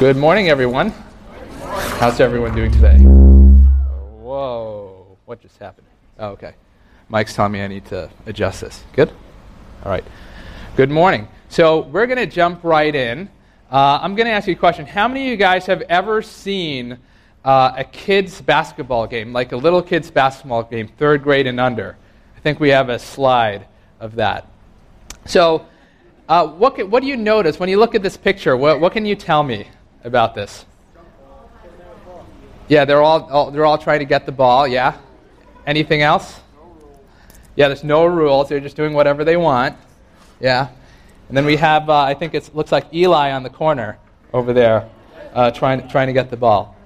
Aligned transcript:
Good 0.00 0.16
morning, 0.16 0.48
everyone. 0.48 0.94
How's 1.98 2.20
everyone 2.20 2.54
doing 2.54 2.72
today? 2.72 2.96
Whoa, 4.22 5.18
what 5.26 5.42
just 5.42 5.58
happened? 5.58 5.86
Oh, 6.18 6.28
okay. 6.28 6.54
Mike's 7.10 7.34
telling 7.34 7.52
me 7.52 7.60
I 7.60 7.66
need 7.66 7.84
to 7.84 8.08
adjust 8.24 8.62
this. 8.62 8.82
Good? 8.94 9.10
All 9.84 9.92
right. 9.92 10.02
Good 10.74 10.90
morning. 10.90 11.28
So 11.50 11.80
we're 11.80 12.06
going 12.06 12.16
to 12.16 12.24
jump 12.24 12.64
right 12.64 12.94
in. 12.94 13.28
Uh, 13.70 13.98
I'm 14.00 14.14
going 14.14 14.26
to 14.26 14.32
ask 14.32 14.48
you 14.48 14.54
a 14.54 14.56
question. 14.56 14.86
How 14.86 15.06
many 15.06 15.26
of 15.26 15.32
you 15.32 15.36
guys 15.36 15.66
have 15.66 15.82
ever 15.82 16.22
seen 16.22 16.96
uh, 17.44 17.74
a 17.76 17.84
kid's 17.84 18.40
basketball 18.40 19.06
game, 19.06 19.34
like 19.34 19.52
a 19.52 19.56
little 19.58 19.82
kid's 19.82 20.10
basketball 20.10 20.62
game, 20.62 20.88
third 20.88 21.22
grade 21.22 21.46
and 21.46 21.60
under? 21.60 21.98
I 22.38 22.40
think 22.40 22.58
we 22.58 22.70
have 22.70 22.88
a 22.88 22.98
slide 22.98 23.66
of 24.00 24.14
that. 24.14 24.50
So, 25.26 25.66
uh, 26.26 26.46
what, 26.46 26.88
what 26.88 27.02
do 27.02 27.06
you 27.06 27.18
notice 27.18 27.60
when 27.60 27.68
you 27.68 27.78
look 27.78 27.94
at 27.94 28.02
this 28.02 28.16
picture? 28.16 28.56
What, 28.56 28.80
what 28.80 28.94
can 28.94 29.04
you 29.04 29.14
tell 29.14 29.42
me 29.42 29.68
about 30.04 30.34
this? 30.34 30.64
Yeah, 32.68 32.84
they're 32.84 33.02
all, 33.02 33.24
all, 33.24 33.50
they're 33.50 33.66
all 33.66 33.78
trying 33.78 33.98
to 33.98 34.04
get 34.04 34.26
the 34.26 34.32
ball. 34.32 34.68
Yeah. 34.68 34.96
Anything 35.66 36.02
else? 36.02 36.40
Yeah, 37.56 37.68
there's 37.68 37.84
no 37.84 38.06
rules. 38.06 38.48
They're 38.48 38.60
just 38.60 38.76
doing 38.76 38.92
whatever 38.92 39.24
they 39.24 39.36
want. 39.36 39.76
Yeah. 40.40 40.68
And 41.28 41.36
then 41.36 41.44
we 41.44 41.56
have, 41.56 41.90
uh, 41.90 42.00
I 42.00 42.14
think 42.14 42.34
it 42.34 42.54
looks 42.54 42.72
like 42.72 42.92
Eli 42.94 43.32
on 43.32 43.42
the 43.42 43.50
corner 43.50 43.98
over 44.32 44.52
there, 44.52 44.88
uh, 45.34 45.50
trying 45.50 45.86
trying 45.88 46.06
to 46.06 46.12
get 46.12 46.30
the 46.30 46.36
ball. 46.36 46.76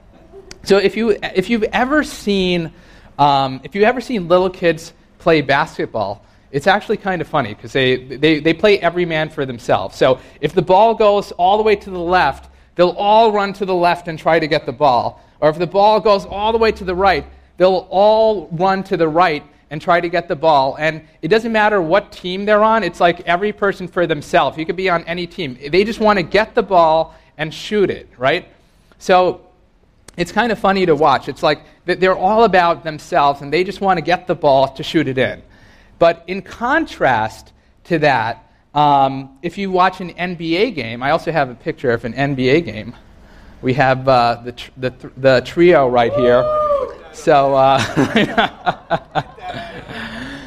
So 0.64 0.78
if 0.78 0.96
you 0.96 1.16
if 1.22 1.50
you've 1.50 1.64
ever 1.64 2.02
seen 2.02 2.72
um, 3.18 3.60
if 3.62 3.74
you've 3.74 3.84
ever 3.84 4.00
seen 4.00 4.28
little 4.28 4.50
kids 4.50 4.92
play 5.18 5.40
basketball, 5.40 6.24
it's 6.50 6.66
actually 6.66 6.96
kind 6.96 7.20
of 7.20 7.28
funny 7.28 7.54
because 7.54 7.72
they, 7.72 7.96
they, 7.96 8.40
they 8.40 8.54
play 8.54 8.78
every 8.78 9.04
man 9.04 9.28
for 9.28 9.44
themselves. 9.44 9.96
So 9.96 10.20
if 10.40 10.52
the 10.52 10.62
ball 10.62 10.94
goes 10.94 11.32
all 11.32 11.56
the 11.56 11.62
way 11.62 11.76
to 11.76 11.90
the 11.90 11.98
left, 11.98 12.50
they'll 12.74 12.96
all 12.98 13.32
run 13.32 13.52
to 13.54 13.64
the 13.64 13.74
left 13.74 14.08
and 14.08 14.18
try 14.18 14.38
to 14.38 14.46
get 14.46 14.66
the 14.66 14.72
ball. 14.72 15.22
Or 15.40 15.50
if 15.50 15.58
the 15.58 15.66
ball 15.66 16.00
goes 16.00 16.24
all 16.24 16.52
the 16.52 16.58
way 16.58 16.72
to 16.72 16.84
the 16.84 16.94
right, 16.94 17.26
they'll 17.56 17.86
all 17.90 18.48
run 18.52 18.82
to 18.84 18.96
the 18.96 19.08
right 19.08 19.44
and 19.70 19.80
try 19.80 20.00
to 20.00 20.08
get 20.08 20.28
the 20.28 20.36
ball. 20.36 20.76
And 20.78 21.02
it 21.22 21.28
doesn't 21.28 21.52
matter 21.52 21.82
what 21.82 22.12
team 22.12 22.44
they're 22.44 22.62
on, 22.62 22.84
it's 22.84 23.00
like 23.00 23.20
every 23.22 23.52
person 23.52 23.88
for 23.88 24.06
themselves. 24.06 24.56
You 24.56 24.66
could 24.66 24.76
be 24.76 24.88
on 24.88 25.04
any 25.04 25.26
team. 25.26 25.58
They 25.68 25.84
just 25.84 26.00
want 26.00 26.18
to 26.18 26.22
get 26.22 26.54
the 26.54 26.62
ball 26.62 27.14
and 27.36 27.52
shoot 27.52 27.90
it, 27.90 28.08
right? 28.16 28.48
So 28.98 29.40
it's 30.16 30.30
kind 30.30 30.52
of 30.52 30.58
funny 30.58 30.86
to 30.86 30.94
watch. 30.94 31.28
It's 31.28 31.42
like 31.42 31.62
they're 31.86 32.16
all 32.16 32.44
about 32.44 32.84
themselves 32.84 33.40
and 33.40 33.52
they 33.52 33.64
just 33.64 33.80
want 33.80 33.98
to 33.98 34.02
get 34.02 34.26
the 34.26 34.34
ball 34.34 34.68
to 34.74 34.82
shoot 34.82 35.08
it 35.08 35.18
in. 35.18 35.42
But 35.98 36.24
in 36.26 36.42
contrast 36.42 37.52
to 37.84 37.98
that, 38.00 38.43
um, 38.74 39.38
if 39.42 39.56
you 39.56 39.70
watch 39.70 40.00
an 40.00 40.12
NBA 40.14 40.74
game, 40.74 41.02
I 41.02 41.12
also 41.12 41.30
have 41.30 41.48
a 41.48 41.54
picture 41.54 41.92
of 41.92 42.04
an 42.04 42.12
NBA 42.12 42.64
game. 42.64 42.94
We 43.62 43.72
have 43.74 44.08
uh, 44.08 44.40
the, 44.44 44.52
tr- 44.52 44.70
the, 44.76 44.90
th- 44.90 45.12
the 45.16 45.42
trio 45.44 45.88
right 45.88 46.12
here. 46.12 46.42
So, 47.12 47.54
uh, 47.54 47.78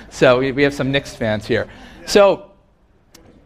so 0.09 0.39
we, 0.39 0.51
we 0.51 0.63
have 0.63 0.73
some 0.73 0.91
Knicks 0.91 1.15
fans 1.15 1.47
here. 1.47 1.69
So, 2.05 2.51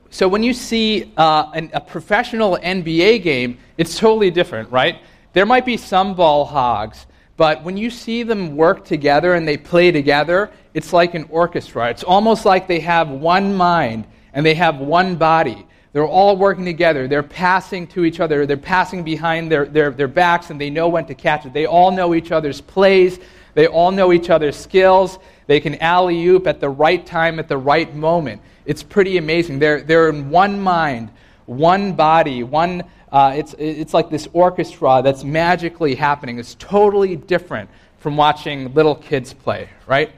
so 0.09 0.27
when 0.27 0.41
you 0.41 0.53
see 0.53 1.13
uh, 1.15 1.51
an, 1.53 1.69
a 1.73 1.79
professional 1.79 2.57
NBA 2.57 3.21
game, 3.21 3.59
it's 3.77 3.97
totally 3.97 4.31
different, 4.31 4.71
right? 4.71 4.99
There 5.33 5.45
might 5.45 5.65
be 5.65 5.77
some 5.77 6.15
ball 6.15 6.43
hogs, 6.43 7.05
but 7.37 7.63
when 7.63 7.77
you 7.77 7.91
see 7.91 8.23
them 8.23 8.57
work 8.57 8.83
together 8.83 9.35
and 9.35 9.47
they 9.47 9.57
play 9.57 9.91
together, 9.91 10.51
it's 10.73 10.91
like 10.91 11.13
an 11.13 11.27
orchestra. 11.29 11.89
It's 11.89 12.03
almost 12.03 12.45
like 12.45 12.67
they 12.67 12.79
have 12.79 13.09
one 13.09 13.53
mind 13.53 14.05
and 14.33 14.45
they 14.45 14.55
have 14.55 14.79
one 14.79 15.15
body. 15.15 15.65
They're 15.93 16.07
all 16.07 16.37
working 16.37 16.63
together. 16.63 17.07
They're 17.07 17.23
passing 17.23 17.85
to 17.87 18.05
each 18.05 18.19
other. 18.19 18.45
They're 18.45 18.55
passing 18.55 19.03
behind 19.03 19.51
their, 19.51 19.65
their, 19.65 19.91
their 19.91 20.07
backs, 20.07 20.49
and 20.49 20.59
they 20.59 20.69
know 20.69 20.87
when 20.87 21.05
to 21.07 21.15
catch 21.15 21.45
it. 21.45 21.53
They 21.53 21.65
all 21.65 21.91
know 21.91 22.15
each 22.15 22.31
other's 22.31 22.61
plays. 22.61 23.19
They 23.53 23.67
all 23.67 23.91
know 23.91 24.13
each 24.13 24.29
other's 24.29 24.55
skills. 24.55 25.19
They 25.47 25.59
can 25.59 25.75
alley 25.81 26.25
oop 26.25 26.47
at 26.47 26.61
the 26.61 26.69
right 26.69 27.05
time, 27.05 27.39
at 27.39 27.49
the 27.49 27.57
right 27.57 27.93
moment. 27.93 28.41
It's 28.65 28.83
pretty 28.83 29.17
amazing. 29.17 29.59
They're, 29.59 29.81
they're 29.81 30.07
in 30.07 30.29
one 30.29 30.61
mind, 30.61 31.11
one 31.45 31.93
body, 31.93 32.43
one. 32.43 32.83
Uh, 33.11 33.33
it's, 33.35 33.53
it's 33.57 33.93
like 33.93 34.09
this 34.09 34.29
orchestra 34.31 35.01
that's 35.03 35.25
magically 35.25 35.95
happening. 35.95 36.39
It's 36.39 36.55
totally 36.55 37.17
different 37.17 37.69
from 37.97 38.15
watching 38.15 38.73
little 38.73 38.95
kids 38.95 39.33
play, 39.33 39.67
right? 39.85 40.13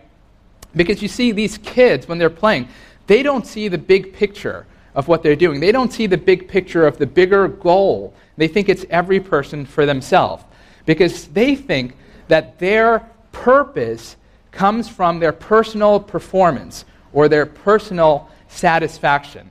Because 0.75 1.01
you 1.01 1.07
see, 1.07 1.31
these 1.31 1.57
kids, 1.57 2.07
when 2.07 2.19
they're 2.19 2.29
playing, 2.29 2.67
they 3.07 3.23
don't 3.23 3.45
see 3.45 3.67
the 3.67 3.77
big 3.77 4.13
picture 4.13 4.65
of 4.95 5.07
what 5.07 5.23
they're 5.23 5.35
doing. 5.35 5.59
They 5.59 5.71
don't 5.71 5.91
see 5.91 6.07
the 6.07 6.17
big 6.17 6.47
picture 6.47 6.85
of 6.85 6.97
the 6.97 7.05
bigger 7.07 7.47
goal. 7.47 8.13
They 8.37 8.47
think 8.47 8.69
it's 8.69 8.85
every 8.89 9.19
person 9.19 9.65
for 9.65 9.85
themselves 9.85 10.43
because 10.85 11.27
they 11.27 11.55
think 11.55 11.95
that 12.27 12.59
their 12.59 12.99
purpose 13.31 14.15
comes 14.51 14.87
from 14.87 15.19
their 15.19 15.31
personal 15.31 15.99
performance 15.99 16.85
or 17.11 17.27
their 17.27 17.45
personal 17.45 18.29
satisfaction. 18.47 19.49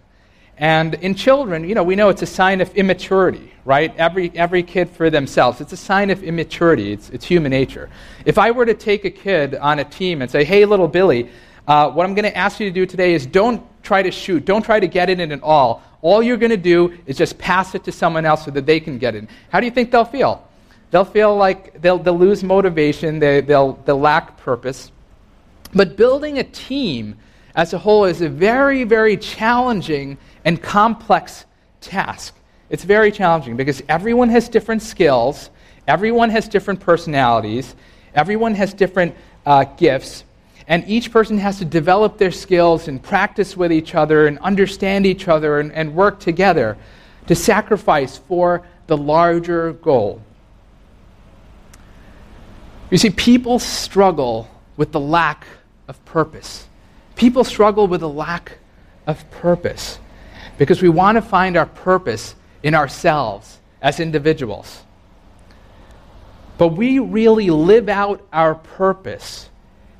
And 0.59 0.95
in 0.95 1.15
children, 1.15 1.69
you 1.69 1.75
know, 1.75 1.83
we 1.83 1.97
know 1.97 2.09
it's 2.09 2.23
a 2.23 2.27
sign 2.27 2.61
of 2.61 2.73
immaturity, 2.77 3.53
right? 3.65 3.95
Every, 3.97 4.31
every 4.37 4.63
kid 4.63 4.91
for 4.91 5.11
themselves. 5.11 5.61
It's 5.61 5.73
a 5.73 5.77
sign 5.77 6.11
of 6.11 6.23
immaturity. 6.23 6.93
It's, 6.93 7.11
it's 7.11 7.25
human 7.25 7.51
nature. 7.51 7.91
If 8.25 8.39
I 8.39 8.53
were 8.53 8.67
to 8.67 8.75
take 8.75 9.05
a 9.05 9.11
kid 9.11 9.57
on 9.57 9.81
a 9.81 9.85
team 9.85 10.23
and 10.23 10.31
say, 10.31 10.45
hey, 10.45 10.65
little 10.65 10.89
Billy, 10.89 11.31
uh, 11.67 11.91
what 11.91 12.05
I'm 12.05 12.15
going 12.15 12.25
to 12.25 12.37
ask 12.37 12.59
you 12.61 12.69
to 12.69 12.75
do 12.75 12.87
today 12.87 13.15
is 13.15 13.27
don't 13.27 13.63
try 13.83 14.03
to 14.03 14.11
shoot. 14.11 14.45
Don't 14.45 14.65
try 14.65 14.81
to 14.81 14.87
get 14.87 15.11
in 15.11 15.21
it 15.21 15.31
at 15.31 15.43
all. 15.43 15.83
All 16.01 16.23
you're 16.23 16.37
going 16.37 16.51
to 16.51 16.57
do 16.57 16.99
is 17.07 17.17
just 17.17 17.39
pass 17.39 17.75
it 17.75 17.85
to 17.85 17.93
someone 17.93 18.25
else 18.25 18.45
so 18.45 18.51
that 18.51 18.67
they 18.67 18.81
can 18.81 18.99
get 18.99 19.15
in. 19.15 19.29
How 19.51 19.61
do 19.61 19.67
you 19.67 19.73
think 19.73 19.91
they'll 19.91 20.05
feel? 20.05 20.47
They'll 20.91 21.05
feel 21.05 21.37
like 21.37 21.81
they'll, 21.81 21.99
they'll 21.99 22.19
lose 22.19 22.43
motivation, 22.43 23.19
they, 23.19 23.41
they'll, 23.41 23.75
they'll 23.85 24.01
lack 24.01 24.37
purpose. 24.39 24.91
But 25.75 25.97
building 25.97 26.39
a 26.39 26.45
team 26.45 27.17
as 27.55 27.73
a 27.73 27.79
whole 27.79 28.05
is 28.05 28.21
a 28.21 28.29
very, 28.29 28.85
very 28.85 29.17
challenging 29.17 30.19
and 30.45 30.61
complex 30.61 31.47
task. 31.81 32.35
It's 32.69 32.85
very 32.85 33.13
challenging 33.13 33.57
because 33.57 33.83
everyone 33.89 34.29
has 34.31 34.49
different 34.49 34.83
skills, 34.83 35.51
everyone 35.87 36.31
has 36.31 36.49
different 36.49 36.81
personalities, 36.81 37.75
everyone 38.15 38.55
has 38.55 38.75
different 38.75 39.15
uh, 39.47 39.65
gifts, 39.65 40.25
and 40.73 40.89
each 40.89 41.13
person 41.13 41.37
has 41.37 41.59
to 41.59 41.67
develop 41.67 42.17
their 42.17 42.31
skills 42.31 42.89
and 42.89 43.03
practice 43.03 43.55
with 43.55 43.71
each 43.71 43.95
other 43.95 44.27
and 44.27 44.39
understand 44.39 45.05
each 45.05 45.29
other 45.29 45.61
and, 45.61 45.71
and 45.73 45.95
work 45.95 46.19
together 46.19 46.79
to 47.27 47.35
sacrifice 47.35 48.17
for 48.17 48.67
the 48.87 48.97
larger 48.97 49.75
goal. 49.75 50.23
You 52.91 52.97
see, 52.97 53.11
people 53.11 53.59
struggle 53.59 54.49
with 54.79 54.93
the 54.93 55.01
lack 55.01 55.47
of 55.89 56.03
purpose. 56.07 56.67
People 57.17 57.45
struggle 57.45 57.87
with 57.87 58.01
a 58.01 58.09
lack 58.09 58.53
of 59.07 59.31
purpose 59.31 59.99
because 60.57 60.81
we 60.81 60.89
want 60.89 61.17
to 61.17 61.23
find 61.23 61.59
our 61.59 61.67
purpose 61.67 62.35
in 62.63 62.75
ourselves 62.75 63.59
as 63.83 64.01
individuals. 64.01 64.81
But 66.57 66.69
we 66.69 66.99
really 66.99 67.51
live 67.51 67.91
out 67.91 68.27
our 68.33 68.55
purpose 68.55 69.51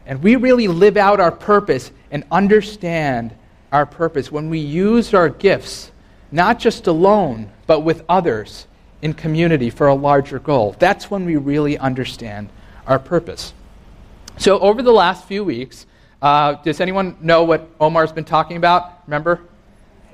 and 0.07 0.23
we 0.23 0.37
really 0.37 0.69
live 0.69 0.97
out 0.97 1.21
our 1.21 1.33
purpose 1.33 1.91
and 2.11 2.25
understand 2.31 3.35
our 3.71 3.87
purpose 3.87 4.31
when 4.31 4.51
we 4.51 4.59
use 4.59 5.15
our 5.15 5.29
gifts, 5.29 5.91
not 6.31 6.59
just 6.59 6.87
alone, 6.87 7.51
but 7.67 7.81
with 7.81 8.05
others 8.09 8.67
in 9.01 9.15
community 9.15 9.71
for 9.71 9.89
a 9.89 9.95
larger 9.95 10.39
goal. 10.39 10.77
That's 10.79 11.11
when 11.11 11.25
we 11.25 11.37
really 11.37 11.79
understand 11.79 12.49
our 12.87 12.99
purpose. 12.99 13.53
So, 14.39 14.59
over 14.61 14.83
the 14.83 14.93
last 14.93 15.27
few 15.27 15.45
weeks, 15.45 15.87
uh, 16.21 16.55
does 16.55 16.81
anyone 16.81 17.17
know 17.21 17.45
what 17.45 17.69
Omar's 17.81 18.13
been 18.13 18.25
talking 18.25 18.57
about? 18.57 19.03
Remember? 19.07 19.41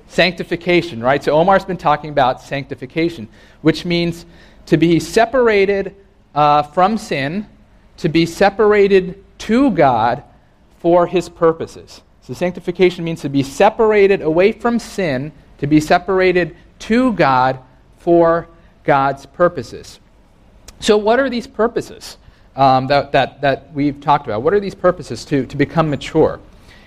Sanctification, 0.09 1.03
right? 1.03 1.23
So, 1.23 1.33
Omar's 1.33 1.65
been 1.65 1.77
talking 1.77 2.11
about 2.11 2.41
sanctification, 2.41 3.29
which 3.63 3.85
means 3.85 4.25
to 4.67 4.77
be 4.77 5.01
separated 5.01 5.95
uh, 6.35 6.63
from 6.63 6.99
sin, 6.99 7.47
to 7.99 8.09
be 8.09 8.27
separated 8.27 9.23
to 9.39 9.71
God 9.71 10.23
for 10.79 11.07
his 11.07 11.29
purposes. 11.29 12.03
So 12.23 12.35
sanctification 12.35 13.05
means 13.05 13.23
to 13.23 13.29
be 13.29 13.43
separated 13.43 14.23
away 14.23 14.53
from 14.53 14.79
sin, 14.79 15.33
to 15.59 15.67
be 15.67 15.81
separated 15.81 16.57
to 16.81 17.13
God 17.15 17.61
for 17.99 18.49
God's 18.85 19.27
purposes. 19.27 20.01
So, 20.81 20.97
what 20.97 21.19
are 21.19 21.29
these 21.29 21.47
purposes 21.47 22.17
um, 22.55 22.87
that, 22.87 23.13
that, 23.13 23.41
that 23.41 23.73
we've 23.73 24.01
talked 24.01 24.27
about? 24.27 24.43
What 24.43 24.55
are 24.55 24.61
these 24.61 24.75
purposes 24.75 25.25
to, 25.27 25.47
to 25.47 25.57
become 25.57 25.91
mature? 25.91 26.41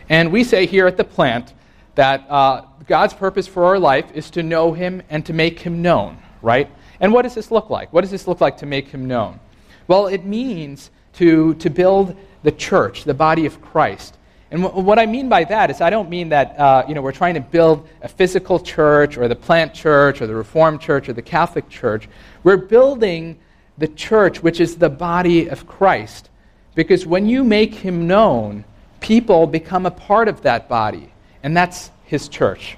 And 0.09 0.31
we 0.31 0.43
say 0.43 0.65
here 0.65 0.87
at 0.87 0.97
the 0.97 1.03
plant 1.03 1.53
that 1.95 2.25
uh, 2.29 2.65
God's 2.87 3.13
purpose 3.13 3.47
for 3.47 3.65
our 3.65 3.79
life 3.79 4.11
is 4.13 4.29
to 4.31 4.43
know 4.43 4.73
Him 4.73 5.01
and 5.09 5.25
to 5.25 5.33
make 5.33 5.59
Him 5.59 5.81
known, 5.81 6.17
right? 6.41 6.69
And 6.99 7.11
what 7.13 7.23
does 7.23 7.35
this 7.35 7.51
look 7.51 7.69
like? 7.69 7.91
What 7.91 8.01
does 8.01 8.11
this 8.11 8.27
look 8.27 8.41
like 8.41 8.57
to 8.57 8.65
make 8.65 8.87
Him 8.87 9.07
known? 9.07 9.39
Well, 9.87 10.07
it 10.07 10.25
means 10.25 10.89
to, 11.13 11.53
to 11.55 11.69
build 11.69 12.15
the 12.43 12.51
church, 12.51 13.03
the 13.03 13.13
body 13.13 13.45
of 13.45 13.61
Christ, 13.61 14.17
And 14.51 14.63
w- 14.63 14.83
what 14.83 14.99
I 14.99 15.05
mean 15.05 15.29
by 15.29 15.45
that 15.45 15.71
is 15.71 15.81
I 15.81 15.89
don't 15.89 16.09
mean 16.09 16.29
that 16.29 16.59
uh, 16.59 16.83
you 16.87 16.93
know, 16.93 17.01
we're 17.01 17.13
trying 17.13 17.35
to 17.35 17.41
build 17.41 17.87
a 18.01 18.07
physical 18.07 18.59
church 18.59 19.17
or 19.17 19.27
the 19.27 19.35
plant 19.35 19.73
church 19.73 20.21
or 20.21 20.27
the 20.27 20.35
Reformed 20.35 20.81
church 20.81 21.07
or 21.07 21.13
the 21.13 21.21
Catholic 21.21 21.69
church. 21.69 22.09
We're 22.43 22.57
building 22.57 23.39
the 23.77 23.87
church, 23.87 24.43
which 24.43 24.59
is 24.59 24.75
the 24.75 24.89
body 24.89 25.47
of 25.47 25.65
Christ. 25.65 26.29
Because 26.75 27.05
when 27.05 27.27
you 27.27 27.43
make 27.43 27.73
him 27.73 28.07
known, 28.07 28.65
people 28.99 29.47
become 29.47 29.85
a 29.85 29.91
part 29.91 30.27
of 30.27 30.41
that 30.43 30.69
body, 30.69 31.11
and 31.43 31.55
that's 31.55 31.89
his 32.03 32.27
church. 32.27 32.77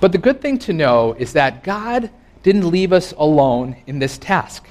But 0.00 0.12
the 0.12 0.18
good 0.18 0.40
thing 0.40 0.58
to 0.60 0.72
know 0.72 1.14
is 1.14 1.32
that 1.32 1.64
God 1.64 2.10
didn't 2.42 2.70
leave 2.70 2.92
us 2.92 3.12
alone 3.16 3.76
in 3.86 3.98
this 3.98 4.16
task. 4.16 4.68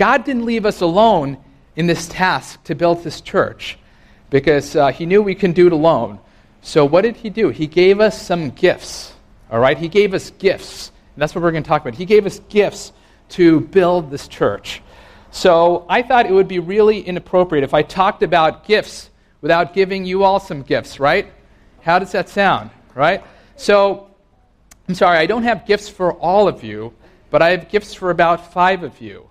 God 0.00 0.24
didn't 0.24 0.46
leave 0.46 0.64
us 0.64 0.80
alone 0.80 1.36
in 1.76 1.86
this 1.86 2.08
task 2.08 2.64
to 2.64 2.74
build 2.74 3.04
this 3.04 3.20
church 3.20 3.78
because 4.30 4.74
uh, 4.74 4.92
he 4.92 5.04
knew 5.04 5.20
we 5.20 5.34
can 5.34 5.52
do 5.52 5.66
it 5.66 5.74
alone. 5.74 6.20
So, 6.62 6.86
what 6.86 7.02
did 7.02 7.16
he 7.16 7.28
do? 7.28 7.50
He 7.50 7.66
gave 7.66 8.00
us 8.00 8.18
some 8.18 8.48
gifts. 8.48 9.12
All 9.50 9.58
right? 9.58 9.76
He 9.76 9.88
gave 9.88 10.14
us 10.14 10.30
gifts. 10.30 10.90
And 11.14 11.20
that's 11.20 11.34
what 11.34 11.44
we're 11.44 11.50
going 11.50 11.64
to 11.64 11.68
talk 11.68 11.82
about. 11.82 11.96
He 11.96 12.06
gave 12.06 12.24
us 12.24 12.40
gifts 12.48 12.94
to 13.30 13.60
build 13.60 14.10
this 14.10 14.26
church. 14.26 14.80
So, 15.32 15.84
I 15.86 16.00
thought 16.00 16.24
it 16.24 16.32
would 16.32 16.48
be 16.48 16.60
really 16.60 17.02
inappropriate 17.02 17.62
if 17.62 17.74
I 17.74 17.82
talked 17.82 18.22
about 18.22 18.64
gifts 18.64 19.10
without 19.42 19.74
giving 19.74 20.06
you 20.06 20.24
all 20.24 20.40
some 20.40 20.62
gifts, 20.62 20.98
right? 20.98 21.30
How 21.82 21.98
does 21.98 22.12
that 22.12 22.30
sound, 22.30 22.70
right? 22.94 23.22
So, 23.56 24.08
I'm 24.88 24.94
sorry, 24.94 25.18
I 25.18 25.26
don't 25.26 25.42
have 25.42 25.66
gifts 25.66 25.90
for 25.90 26.14
all 26.14 26.48
of 26.48 26.64
you, 26.64 26.94
but 27.28 27.42
I 27.42 27.50
have 27.50 27.68
gifts 27.68 27.92
for 27.92 28.08
about 28.08 28.54
five 28.54 28.82
of 28.82 28.98
you. 29.02 29.26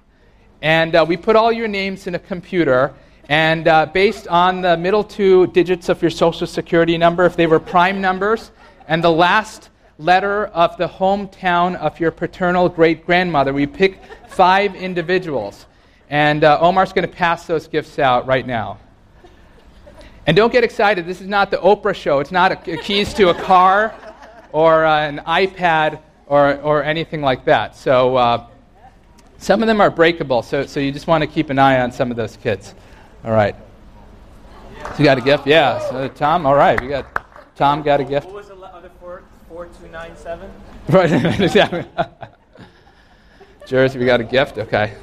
And 0.61 0.95
uh, 0.95 1.05
we 1.07 1.15
put 1.15 1.35
all 1.35 1.51
your 1.51 1.67
names 1.67 2.07
in 2.07 2.15
a 2.15 2.19
computer, 2.19 2.93
and 3.29 3.67
uh, 3.67 3.85
based 3.85 4.27
on 4.27 4.61
the 4.61 4.75
middle 4.75 5.03
two 5.03 5.47
digits 5.47 5.87
of 5.87 6.01
your 6.01 6.11
social 6.11 6.47
security 6.47 6.97
number, 6.97 7.25
if 7.25 7.35
they 7.35 7.47
were 7.47 7.59
prime 7.59 8.01
numbers, 8.01 8.51
and 8.87 9.03
the 9.03 9.11
last 9.11 9.69
letter 9.99 10.47
of 10.47 10.75
the 10.77 10.87
hometown 10.87 11.75
of 11.75 11.99
your 11.99 12.11
paternal 12.11 12.67
great 12.67 13.05
grandmother, 13.05 13.53
we 13.53 13.67
pick 13.67 14.01
five 14.27 14.75
individuals. 14.75 15.65
And 16.09 16.43
uh, 16.43 16.57
Omar's 16.59 16.91
going 16.91 17.07
to 17.07 17.13
pass 17.13 17.45
those 17.45 17.67
gifts 17.67 17.99
out 17.99 18.25
right 18.25 18.45
now. 18.45 18.79
And 20.25 20.35
don't 20.35 20.51
get 20.51 20.63
excited, 20.63 21.05
this 21.05 21.21
is 21.21 21.27
not 21.27 21.51
the 21.51 21.57
Oprah 21.57 21.95
show. 21.95 22.19
It's 22.19 22.31
not 22.31 22.51
a, 22.51 22.73
a 22.73 22.77
keys 22.77 23.13
to 23.15 23.29
a 23.29 23.33
car 23.33 23.93
or 24.51 24.85
uh, 24.85 25.07
an 25.07 25.19
iPad 25.19 26.01
or, 26.27 26.57
or 26.61 26.83
anything 26.83 27.21
like 27.21 27.45
that. 27.45 27.75
So 27.75 28.15
uh, 28.15 28.47
some 29.39 29.63
of 29.63 29.67
them 29.67 29.79
are 29.79 29.89
breakable, 29.89 30.41
so, 30.41 30.65
so 30.65 30.79
you 30.81 30.91
just 30.91 31.07
want 31.07 31.21
to 31.21 31.27
keep 31.27 31.49
an 31.49 31.57
eye 31.57 31.79
on 31.79 31.91
some 31.93 32.11
of 32.11 32.17
those 32.17 32.35
kits. 32.35 32.75
All 33.23 33.31
right. 33.31 33.55
So 34.83 34.99
you 34.99 35.05
got 35.05 35.17
a 35.17 35.21
gift? 35.21 35.47
Yeah. 35.47 35.79
So 35.89 36.09
Tom, 36.09 36.45
all 36.45 36.55
right. 36.55 36.79
We 36.79 36.89
got 36.89 37.55
Tom 37.55 37.81
got 37.81 38.01
a 38.01 38.03
gift. 38.03 38.27
What 38.27 38.35
was 38.35 38.47
the 38.49 38.55
other 38.55 38.91
four? 38.99 39.23
Four 39.47 39.67
two 39.81 39.87
nine 39.89 40.15
seven. 40.15 40.51
Right. 40.89 41.11
exactly. 41.39 41.85
Jersey, 43.67 43.99
we 43.99 44.05
got 44.05 44.19
a 44.19 44.23
gift. 44.23 44.57
Okay. 44.57 44.93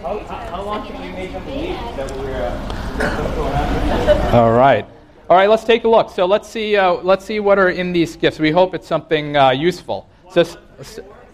How, 0.00 0.18
how 0.20 0.62
long 0.62 0.86
can 0.86 1.00
we 1.00 1.12
make 1.12 1.32
them 1.32 1.44
believe 1.44 1.76
that 1.96 2.10
we're 2.16 2.42
uh? 2.42 4.30
All 4.32 4.52
right. 4.52 4.86
All 5.28 5.36
right. 5.36 5.48
Let's 5.48 5.64
take 5.64 5.84
a 5.84 5.88
look. 5.88 6.10
So 6.10 6.24
let's 6.24 6.48
see. 6.48 6.76
Uh, 6.76 6.94
let's 6.94 7.24
see 7.24 7.38
what 7.40 7.58
are 7.58 7.68
in 7.68 7.92
these 7.92 8.16
gifts. 8.16 8.38
We 8.38 8.50
hope 8.50 8.74
it's 8.74 8.86
something 8.88 9.36
uh, 9.36 9.50
useful. 9.50 10.08
So, 10.30 10.44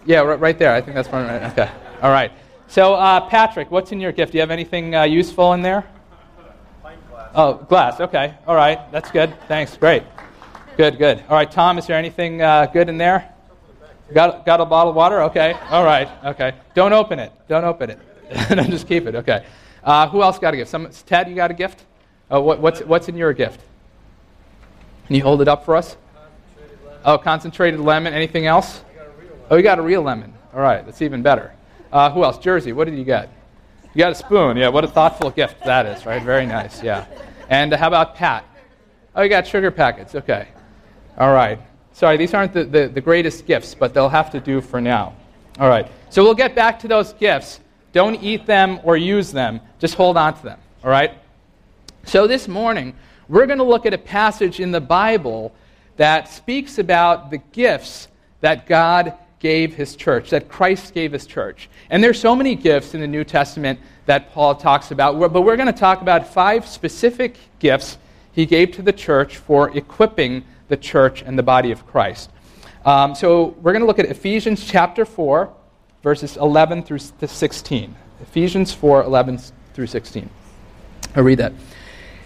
yeah, 0.05 0.19
right, 0.19 0.39
right 0.39 0.57
there. 0.57 0.73
I 0.73 0.81
think 0.81 0.95
that's 0.95 1.09
one. 1.09 1.25
Okay. 1.25 1.69
All 2.01 2.11
right. 2.11 2.31
So, 2.67 2.93
uh, 2.93 3.21
Patrick, 3.21 3.71
what's 3.71 3.91
in 3.91 3.99
your 3.99 4.11
gift? 4.11 4.31
Do 4.31 4.37
you 4.37 4.41
have 4.41 4.51
anything 4.51 4.95
uh, 4.95 5.03
useful 5.03 5.53
in 5.53 5.61
there? 5.61 5.85
Glass. 7.09 7.31
Oh, 7.35 7.53
glass. 7.55 7.99
Okay. 7.99 8.33
All 8.47 8.55
right. 8.55 8.91
That's 8.91 9.11
good. 9.11 9.33
Thanks. 9.47 9.75
Great. 9.75 10.03
Good, 10.77 10.97
good. 10.97 11.23
All 11.27 11.35
right, 11.35 11.51
Tom, 11.51 11.77
is 11.77 11.87
there 11.87 11.97
anything 11.97 12.41
uh, 12.41 12.67
good 12.67 12.87
in 12.87 12.97
there? 12.97 13.33
Got, 14.13 14.45
got 14.45 14.61
a 14.61 14.65
bottle 14.65 14.91
of 14.91 14.95
water? 14.95 15.23
Okay. 15.23 15.53
All 15.69 15.83
right. 15.83 16.07
Okay. 16.23 16.53
Don't 16.73 16.93
open 16.93 17.19
it. 17.19 17.31
Don't 17.47 17.65
open 17.65 17.89
it. 17.89 17.99
no, 18.49 18.63
just 18.63 18.87
keep 18.87 19.05
it. 19.05 19.15
Okay. 19.15 19.45
Uh, 19.83 20.07
who 20.07 20.21
else 20.21 20.39
got 20.39 20.53
a 20.53 20.57
gift? 20.57 20.71
Some, 20.71 20.89
Ted, 21.05 21.27
you 21.27 21.35
got 21.35 21.51
a 21.51 21.53
gift? 21.53 21.85
Oh, 22.31 22.41
what, 22.41 22.59
what's, 22.59 22.81
what's 22.81 23.09
in 23.09 23.17
your 23.17 23.33
gift? 23.33 23.61
Can 25.07 25.15
you 25.15 25.23
hold 25.23 25.41
it 25.41 25.47
up 25.47 25.65
for 25.65 25.75
us? 25.75 25.97
Oh, 27.03 27.17
concentrated 27.17 27.79
lemon. 27.79 28.13
Anything 28.13 28.45
else? 28.45 28.83
Oh, 29.49 29.55
you 29.55 29.63
got 29.63 29.79
a 29.79 29.81
real 29.81 30.01
lemon. 30.01 30.33
All 30.53 30.61
right. 30.61 30.85
That's 30.85 31.01
even 31.01 31.21
better. 31.21 31.53
Uh, 31.91 32.11
who 32.11 32.23
else? 32.23 32.37
Jersey, 32.37 32.71
what 32.71 32.85
did 32.85 32.97
you 32.97 33.03
get? 33.03 33.31
You 33.93 33.99
got 33.99 34.11
a 34.11 34.15
spoon. 34.15 34.57
Yeah, 34.57 34.69
what 34.69 34.83
a 34.83 34.87
thoughtful 34.87 35.31
gift 35.31 35.63
that 35.65 35.85
is, 35.85 36.05
right? 36.05 36.21
Very 36.21 36.45
nice, 36.45 36.83
yeah. 36.83 37.05
And 37.49 37.73
how 37.73 37.87
about 37.87 38.15
Pat? 38.15 38.45
Oh, 39.15 39.23
you 39.23 39.29
got 39.29 39.47
sugar 39.47 39.71
packets. 39.71 40.13
Okay. 40.13 40.47
All 41.17 41.33
right. 41.33 41.59
Sorry, 41.93 42.15
these 42.15 42.33
aren't 42.33 42.53
the, 42.53 42.63
the, 42.63 42.87
the 42.87 43.01
greatest 43.01 43.47
gifts, 43.47 43.73
but 43.73 43.93
they'll 43.93 44.07
have 44.07 44.29
to 44.31 44.39
do 44.39 44.61
for 44.61 44.79
now. 44.79 45.15
All 45.59 45.67
right. 45.67 45.91
So 46.09 46.23
we'll 46.23 46.35
get 46.35 46.55
back 46.55 46.79
to 46.79 46.87
those 46.87 47.13
gifts. 47.13 47.59
Don't 47.91 48.15
eat 48.23 48.45
them 48.45 48.79
or 48.83 48.95
use 48.95 49.31
them, 49.31 49.59
just 49.79 49.95
hold 49.95 50.15
on 50.15 50.35
to 50.35 50.43
them. 50.43 50.59
All 50.83 50.91
right? 50.91 51.13
So 52.05 52.27
this 52.27 52.47
morning, 52.47 52.95
we're 53.27 53.47
going 53.47 53.57
to 53.57 53.65
look 53.65 53.85
at 53.85 53.93
a 53.93 53.97
passage 53.97 54.59
in 54.59 54.71
the 54.71 54.79
Bible 54.79 55.53
that 55.97 56.29
speaks 56.29 56.77
about 56.77 57.31
the 57.31 57.39
gifts 57.39 58.07
that 58.41 58.67
God 58.67 59.13
gave 59.39 59.73
his 59.73 59.95
church, 59.95 60.29
that 60.29 60.49
Christ 60.49 60.93
gave 60.93 61.13
his 61.13 61.25
church. 61.25 61.69
And 61.89 62.03
there's 62.03 62.19
so 62.19 62.35
many 62.35 62.55
gifts 62.55 62.93
in 62.93 63.01
the 63.01 63.07
New 63.07 63.23
Testament 63.23 63.79
that 64.05 64.33
Paul 64.33 64.55
talks 64.55 64.91
about, 64.91 65.19
but 65.19 65.41
we're 65.41 65.55
going 65.55 65.71
to 65.71 65.79
talk 65.79 66.01
about 66.01 66.27
five 66.27 66.67
specific 66.67 67.37
gifts 67.59 67.97
he 68.31 68.45
gave 68.45 68.71
to 68.71 68.81
the 68.81 68.93
church 68.93 69.37
for 69.37 69.75
equipping 69.75 70.43
the 70.67 70.77
church 70.77 71.21
and 71.21 71.37
the 71.37 71.43
body 71.43 71.71
of 71.71 71.85
Christ. 71.87 72.29
Um, 72.85 73.15
so 73.15 73.55
we're 73.61 73.73
going 73.73 73.81
to 73.81 73.87
look 73.87 73.99
at 73.99 74.05
Ephesians 74.05 74.65
chapter 74.65 75.05
4, 75.05 75.53
verses 76.03 76.37
11 76.37 76.83
through 76.83 76.99
16. 76.99 77.95
Ephesians 78.21 78.73
4, 78.73 79.03
11 79.03 79.39
through 79.73 79.87
16. 79.87 80.29
I'll 81.15 81.23
read 81.23 81.39
that. 81.39 81.53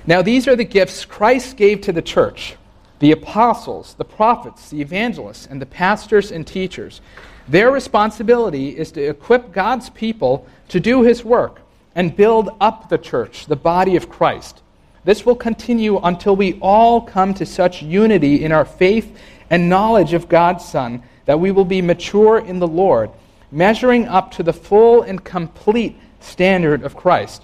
Now, 0.06 0.22
these 0.22 0.48
are 0.48 0.56
the 0.56 0.66
gifts 0.66 1.06
Christ 1.06 1.58
gave 1.58 1.82
to 1.82 1.92
the 1.92 2.02
church 2.02 2.56
the 3.04 3.12
apostles, 3.12 3.96
the 3.96 4.06
prophets, 4.06 4.70
the 4.70 4.80
evangelists, 4.80 5.46
and 5.46 5.62
the 5.62 5.66
pastors 5.66 6.32
and 6.32 6.48
teachers. 6.48 7.02
Their 7.50 7.70
responsibility 7.70 8.70
is 8.70 8.94
to 8.94 9.02
equip 9.02 9.52
God's 9.52 9.90
people 9.90 10.48
to 10.70 10.80
do 10.80 11.02
his 11.02 11.26
work 11.26 11.60
and 11.96 12.16
build 12.16 12.52
up 12.62 12.88
the 12.88 12.98
church, 12.98 13.48
the 13.48 13.58
body 13.58 13.98
of 13.98 14.08
Christ. 14.08 14.62
This 15.04 15.26
will 15.26 15.36
continue 15.36 16.00
until 16.00 16.38
we 16.38 16.58
all 16.62 17.02
come 17.02 17.34
to 17.34 17.46
such 17.46 17.84
unity 17.84 18.46
in 18.46 18.54
our 18.54 18.64
faith 18.64 19.20
and 19.50 19.68
knowledge 19.68 20.14
of 20.14 20.30
God's 20.30 20.64
Son 20.64 21.04
that 21.26 21.42
we 21.42 21.52
will 21.52 21.66
be 21.66 21.82
mature 21.82 22.40
in 22.40 22.60
the 22.60 22.68
Lord, 22.70 23.10
measuring 23.52 24.08
up 24.08 24.32
to 24.32 24.44
the 24.44 24.54
full 24.54 25.02
and 25.02 25.22
complete 25.22 25.98
standard 26.22 26.84
of 26.84 26.96
Christ. 26.96 27.44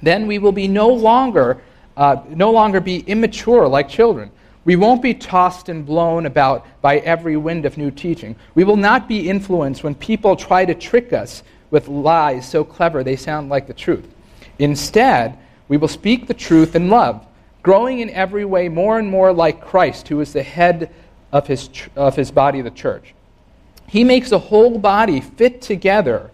Then 0.00 0.26
we 0.26 0.38
will 0.38 0.50
be 0.50 0.66
no 0.66 0.88
longer, 0.88 1.60
uh, 1.94 2.22
no 2.30 2.50
longer 2.50 2.80
be 2.80 3.00
immature 3.00 3.68
like 3.68 3.90
children 3.90 4.30
we 4.64 4.76
won't 4.76 5.02
be 5.02 5.14
tossed 5.14 5.68
and 5.68 5.84
blown 5.84 6.26
about 6.26 6.66
by 6.80 6.98
every 6.98 7.36
wind 7.36 7.66
of 7.66 7.76
new 7.76 7.90
teaching. 7.90 8.36
We 8.54 8.64
will 8.64 8.76
not 8.76 9.08
be 9.08 9.28
influenced 9.28 9.82
when 9.82 9.94
people 9.94 10.36
try 10.36 10.64
to 10.64 10.74
trick 10.74 11.12
us 11.12 11.42
with 11.70 11.88
lies 11.88 12.48
so 12.48 12.62
clever 12.62 13.02
they 13.02 13.16
sound 13.16 13.48
like 13.48 13.66
the 13.66 13.74
truth. 13.74 14.06
Instead, 14.58 15.36
we 15.68 15.76
will 15.76 15.88
speak 15.88 16.26
the 16.26 16.34
truth 16.34 16.76
in 16.76 16.88
love, 16.88 17.26
growing 17.62 18.00
in 18.00 18.10
every 18.10 18.44
way 18.44 18.68
more 18.68 18.98
and 18.98 19.08
more 19.08 19.32
like 19.32 19.64
Christ, 19.64 20.08
who 20.08 20.20
is 20.20 20.32
the 20.32 20.42
head 20.42 20.92
of 21.32 21.46
his, 21.46 21.68
of 21.96 22.14
his 22.14 22.30
body, 22.30 22.60
the 22.60 22.70
church. 22.70 23.14
He 23.88 24.04
makes 24.04 24.30
the 24.30 24.38
whole 24.38 24.78
body 24.78 25.20
fit 25.20 25.60
together 25.60 26.30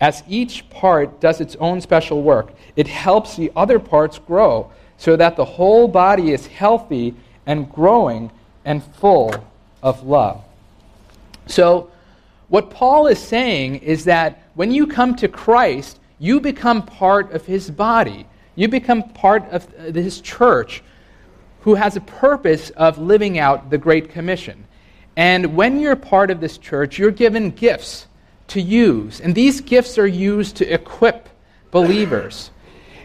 as 0.00 0.24
each 0.28 0.68
part 0.70 1.20
does 1.20 1.40
its 1.40 1.56
own 1.56 1.80
special 1.80 2.22
work. 2.22 2.52
It 2.74 2.88
helps 2.88 3.36
the 3.36 3.52
other 3.54 3.78
parts 3.78 4.18
grow 4.18 4.72
so 4.96 5.14
that 5.16 5.36
the 5.36 5.44
whole 5.44 5.88
body 5.88 6.32
is 6.32 6.46
healthy 6.46 7.14
and 7.46 7.70
growing 7.70 8.30
and 8.64 8.82
full 8.82 9.34
of 9.82 10.02
love. 10.04 10.42
So, 11.46 11.90
what 12.48 12.70
Paul 12.70 13.06
is 13.06 13.18
saying 13.18 13.76
is 13.76 14.04
that 14.04 14.42
when 14.54 14.72
you 14.72 14.86
come 14.86 15.14
to 15.16 15.28
Christ, 15.28 16.00
you 16.18 16.40
become 16.40 16.84
part 16.84 17.32
of 17.32 17.46
his 17.46 17.70
body. 17.70 18.26
You 18.56 18.68
become 18.68 19.04
part 19.10 19.44
of 19.50 19.66
uh, 19.78 19.92
his 19.92 20.20
church 20.20 20.82
who 21.60 21.74
has 21.74 21.96
a 21.96 22.00
purpose 22.00 22.70
of 22.70 22.98
living 22.98 23.38
out 23.38 23.70
the 23.70 23.78
Great 23.78 24.10
Commission. 24.10 24.66
And 25.16 25.56
when 25.56 25.80
you're 25.80 25.96
part 25.96 26.30
of 26.30 26.40
this 26.40 26.58
church, 26.58 26.98
you're 26.98 27.10
given 27.10 27.50
gifts 27.50 28.06
to 28.48 28.60
use. 28.60 29.20
And 29.20 29.34
these 29.34 29.60
gifts 29.60 29.98
are 29.98 30.06
used 30.06 30.56
to 30.56 30.72
equip 30.72 31.28
believers. 31.70 32.50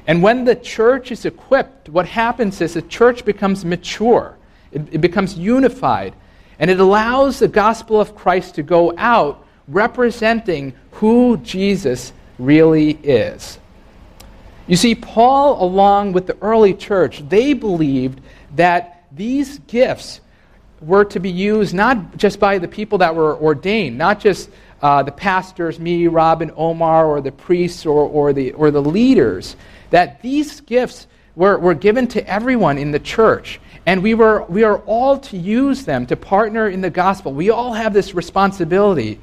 And 0.08 0.22
when 0.22 0.46
the 0.46 0.56
church 0.56 1.12
is 1.12 1.26
equipped, 1.26 1.90
what 1.90 2.08
happens 2.08 2.62
is 2.62 2.74
the 2.76 2.82
church 2.82 3.26
becomes 3.26 3.66
mature, 3.66 4.38
it, 4.72 4.82
it, 4.92 5.02
becomes 5.02 5.38
unified, 5.38 6.14
and 6.60 6.70
it 6.70 6.80
allows 6.80 7.40
the 7.40 7.48
gospel 7.48 8.00
of 8.00 8.16
Christ 8.16 8.56
to 8.56 8.64
go 8.64 8.94
out 8.98 9.46
representing 9.68 10.74
who 10.92 11.38
Jesus 11.38 12.14
really 12.38 12.92
is. 12.92 13.58
You 14.68 14.76
see, 14.76 14.96
Paul, 14.96 15.64
along 15.64 16.14
with 16.14 16.28
the 16.28 16.38
early 16.42 16.74
church, 16.74 17.28
they 17.28 17.54
believed 17.54 18.22
that 18.56 19.06
these 19.12 19.60
gifts 19.60 20.22
were 20.82 21.06
to 21.06 21.20
be 21.20 21.32
used 21.32 21.74
not 21.74 22.18
just 22.18 22.40
by 22.40 22.58
the 22.58 22.68
people 22.68 22.98
that 23.00 23.16
were 23.16 23.36
ordained, 23.38 23.98
not 23.98 24.20
just 24.20 24.50
uh, 24.82 25.02
the 25.04 25.12
pastors, 25.12 25.80
me, 25.80 26.08
Rob, 26.08 26.42
and 26.42 26.52
Omar, 26.56 27.06
or 27.08 27.22
the 27.22 27.32
priests, 27.32 27.86
or, 27.86 28.08
or, 28.08 28.34
the, 28.34 28.52
or 28.54 28.72
the 28.72 28.82
leaders, 28.82 29.56
that 29.96 30.22
these 30.22 30.60
gifts 30.60 31.08
were, 31.38 31.58
were 31.58 31.74
given 31.74 32.06
to 32.06 32.30
everyone 32.30 32.78
in 32.78 32.92
the 32.92 33.00
church. 33.00 33.62
And 33.86 34.04
we, 34.04 34.14
were, 34.14 34.44
we 34.50 34.64
are 34.64 34.80
all 34.80 35.18
to 35.20 35.38
use 35.38 35.86
them 35.86 36.06
to 36.08 36.18
partner 36.18 36.68
in 36.68 36.82
the 36.82 36.90
gospel. 36.90 37.32
We 37.32 37.50
all 37.50 37.72
have 37.72 37.94
this 37.94 38.14
responsibility, 38.14 39.22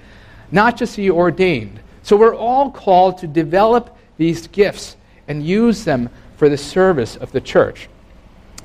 not 0.51 0.79
just 0.79 0.97
the 0.97 1.11
ordained. 1.11 1.79
So 2.03 2.17
we're 2.17 2.35
all 2.35 2.71
called 2.71 3.19
to 3.19 3.27
develop 3.27 3.95
these 4.17 4.47
gifts 4.47 4.97
and 5.29 5.45
use 5.45 5.85
them 5.85 6.09
for 6.39 6.49
the 6.49 6.57
service 6.57 7.17
of 7.17 7.33
the 7.33 7.41
church. 7.43 7.91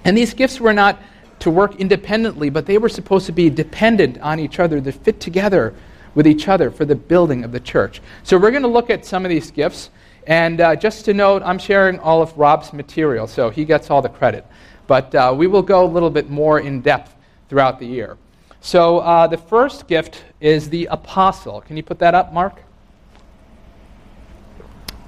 And 0.05 0.17
these 0.17 0.33
gifts 0.33 0.61
were 0.61 0.71
not 0.71 1.01
to 1.39 1.51
work 1.51 1.75
independently, 1.75 2.49
but 2.49 2.67
they 2.67 2.77
were 2.77 2.87
supposed 2.87 3.25
to 3.25 3.33
be 3.33 3.49
dependent 3.49 4.17
on 4.21 4.39
each 4.39 4.61
other, 4.61 4.79
to 4.79 4.93
fit 4.93 5.19
together 5.19 5.73
with 6.15 6.25
each 6.25 6.47
other 6.47 6.71
for 6.71 6.85
the 6.85 6.95
building 6.95 7.43
of 7.43 7.51
the 7.51 7.59
church. 7.59 8.01
So 8.23 8.37
we're 8.37 8.51
going 8.51 8.63
to 8.63 8.69
look 8.69 8.89
at 8.89 9.05
some 9.05 9.25
of 9.25 9.29
these 9.29 9.51
gifts. 9.51 9.89
And 10.27 10.59
uh, 10.59 10.75
just 10.75 11.05
to 11.05 11.13
note, 11.13 11.41
I'm 11.43 11.57
sharing 11.57 11.99
all 11.99 12.21
of 12.21 12.37
Rob's 12.37 12.73
material, 12.73 13.27
so 13.27 13.49
he 13.49 13.63
gets 13.63 13.89
all 13.89 14.01
the 14.01 14.09
credit. 14.09 14.45
But 14.85 15.15
uh, 15.15 15.33
we 15.35 15.47
will 15.47 15.61
go 15.61 15.85
a 15.85 15.87
little 15.87 16.09
bit 16.09 16.29
more 16.29 16.59
in 16.59 16.81
depth 16.81 17.15
throughout 17.49 17.79
the 17.79 17.85
year. 17.85 18.17
So 18.59 18.99
uh, 18.99 19.27
the 19.27 19.37
first 19.37 19.87
gift 19.87 20.25
is 20.41 20.69
the 20.69 20.87
apostle. 20.87 21.61
Can 21.61 21.77
you 21.77 21.83
put 21.83 21.99
that 21.99 22.13
up, 22.13 22.33
Mark? 22.33 22.61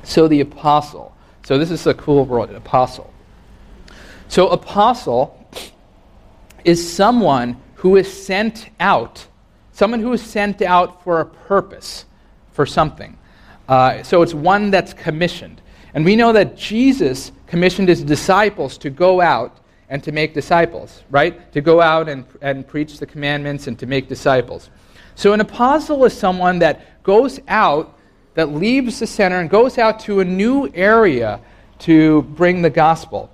So 0.04 0.30
the 0.30 0.40
apostle. 0.40 1.14
So 1.44 1.58
this 1.58 1.70
is 1.70 1.86
a 1.86 1.94
cool 1.94 2.26
word, 2.26 2.52
apostle. 2.52 3.14
So 4.30 4.48
apostle 4.50 5.36
is 6.64 6.94
someone 6.94 7.58
who 7.76 7.98
is 7.98 8.12
sent 8.12 8.70
out, 8.80 9.28
someone 9.74 10.00
who 10.00 10.14
is 10.14 10.22
sent 10.22 10.62
out 10.62 11.04
for 11.04 11.20
a 11.20 11.26
purpose, 11.26 12.06
for 12.54 12.66
something. 12.66 13.18
Uh, 13.70 14.02
so 14.02 14.24
it's 14.24 14.34
one 14.34 14.72
that's 14.72 14.94
commissioned. 14.94 15.62
And 15.94 16.04
we 16.04 16.16
know 16.16 16.34
that 16.34 16.58
Jesus 16.58 17.32
commissioned 17.46 17.88
his 17.88 18.04
disciples 18.04 18.78
to 18.80 18.90
go 18.90 19.22
out 19.22 19.58
and 19.90 20.04
to 20.04 20.12
make 20.12 20.34
disciples, 20.34 21.04
right? 21.12 21.52
To 21.54 21.62
go 21.62 21.80
out 21.80 22.10
and, 22.10 22.26
and 22.42 22.68
preach 22.68 22.98
the 22.98 23.06
commandments 23.06 23.68
and 23.68 23.78
to 23.80 23.86
make 23.86 24.08
disciples. 24.10 24.72
So 25.14 25.34
an 25.34 25.40
apostle 25.40 26.04
is 26.06 26.14
someone 26.14 26.60
that 26.60 27.04
goes 27.04 27.40
out, 27.48 27.96
that 28.34 28.50
leaves 28.50 29.00
the 29.00 29.08
center 29.08 29.40
and 29.40 29.50
goes 29.50 29.78
out 29.78 30.00
to 30.02 30.20
a 30.20 30.26
new 30.26 30.70
area 30.74 31.40
to 31.80 32.24
bring 32.24 32.64
the 32.64 32.70
gospel. 32.70 33.30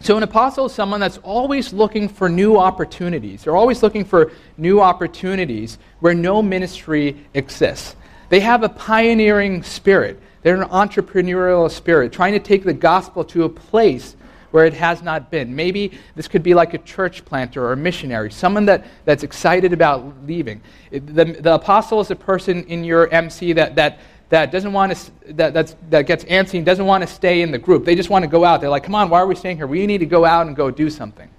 So, 0.00 0.18
an 0.18 0.22
apostle 0.22 0.66
is 0.66 0.72
someone 0.72 1.00
that's 1.00 1.16
always 1.18 1.72
looking 1.72 2.10
for 2.10 2.28
new 2.28 2.58
opportunities. 2.58 3.44
They're 3.44 3.56
always 3.56 3.82
looking 3.82 4.04
for 4.04 4.32
new 4.58 4.80
opportunities 4.80 5.78
where 6.00 6.12
no 6.12 6.42
ministry 6.42 7.24
exists. 7.32 7.96
They 8.34 8.40
have 8.40 8.64
a 8.64 8.68
pioneering 8.68 9.62
spirit, 9.62 10.20
they're 10.42 10.60
an 10.60 10.68
entrepreneurial 10.70 11.70
spirit, 11.70 12.12
trying 12.12 12.32
to 12.32 12.40
take 12.40 12.64
the 12.64 12.72
gospel 12.72 13.22
to 13.26 13.44
a 13.44 13.48
place 13.48 14.16
where 14.50 14.66
it 14.66 14.74
has 14.74 15.02
not 15.02 15.30
been. 15.30 15.54
Maybe 15.54 15.96
this 16.16 16.26
could 16.26 16.42
be 16.42 16.52
like 16.52 16.74
a 16.74 16.78
church 16.78 17.24
planter 17.24 17.64
or 17.64 17.74
a 17.74 17.76
missionary, 17.76 18.32
someone 18.32 18.66
that, 18.66 18.86
that's 19.04 19.22
excited 19.22 19.72
about 19.72 20.26
leaving. 20.26 20.60
The, 20.90 21.26
the 21.26 21.54
apostle 21.54 22.00
is 22.00 22.10
a 22.10 22.16
person 22.16 22.64
in 22.64 22.82
your 22.82 23.08
MC 23.10 23.52
that, 23.52 23.76
that 23.76 24.00
that 24.30 24.50
doesn't 24.50 24.72
want 24.72 24.96
to 24.96 25.32
that, 25.34 25.76
that 25.90 26.02
gets 26.08 26.24
antsy 26.24 26.54
and 26.54 26.66
doesn't 26.66 26.86
want 26.86 27.02
to 27.02 27.06
stay 27.06 27.40
in 27.40 27.52
the 27.52 27.58
group. 27.58 27.84
They 27.84 27.94
just 27.94 28.10
want 28.10 28.24
to 28.24 28.28
go 28.28 28.44
out. 28.44 28.60
They're 28.60 28.68
like, 28.68 28.82
come 28.82 28.96
on, 28.96 29.10
why 29.10 29.20
are 29.20 29.28
we 29.28 29.36
staying 29.36 29.58
here? 29.58 29.68
We 29.68 29.86
need 29.86 29.98
to 29.98 30.06
go 30.06 30.24
out 30.24 30.48
and 30.48 30.56
go 30.56 30.72
do 30.72 30.90
something. 30.90 31.30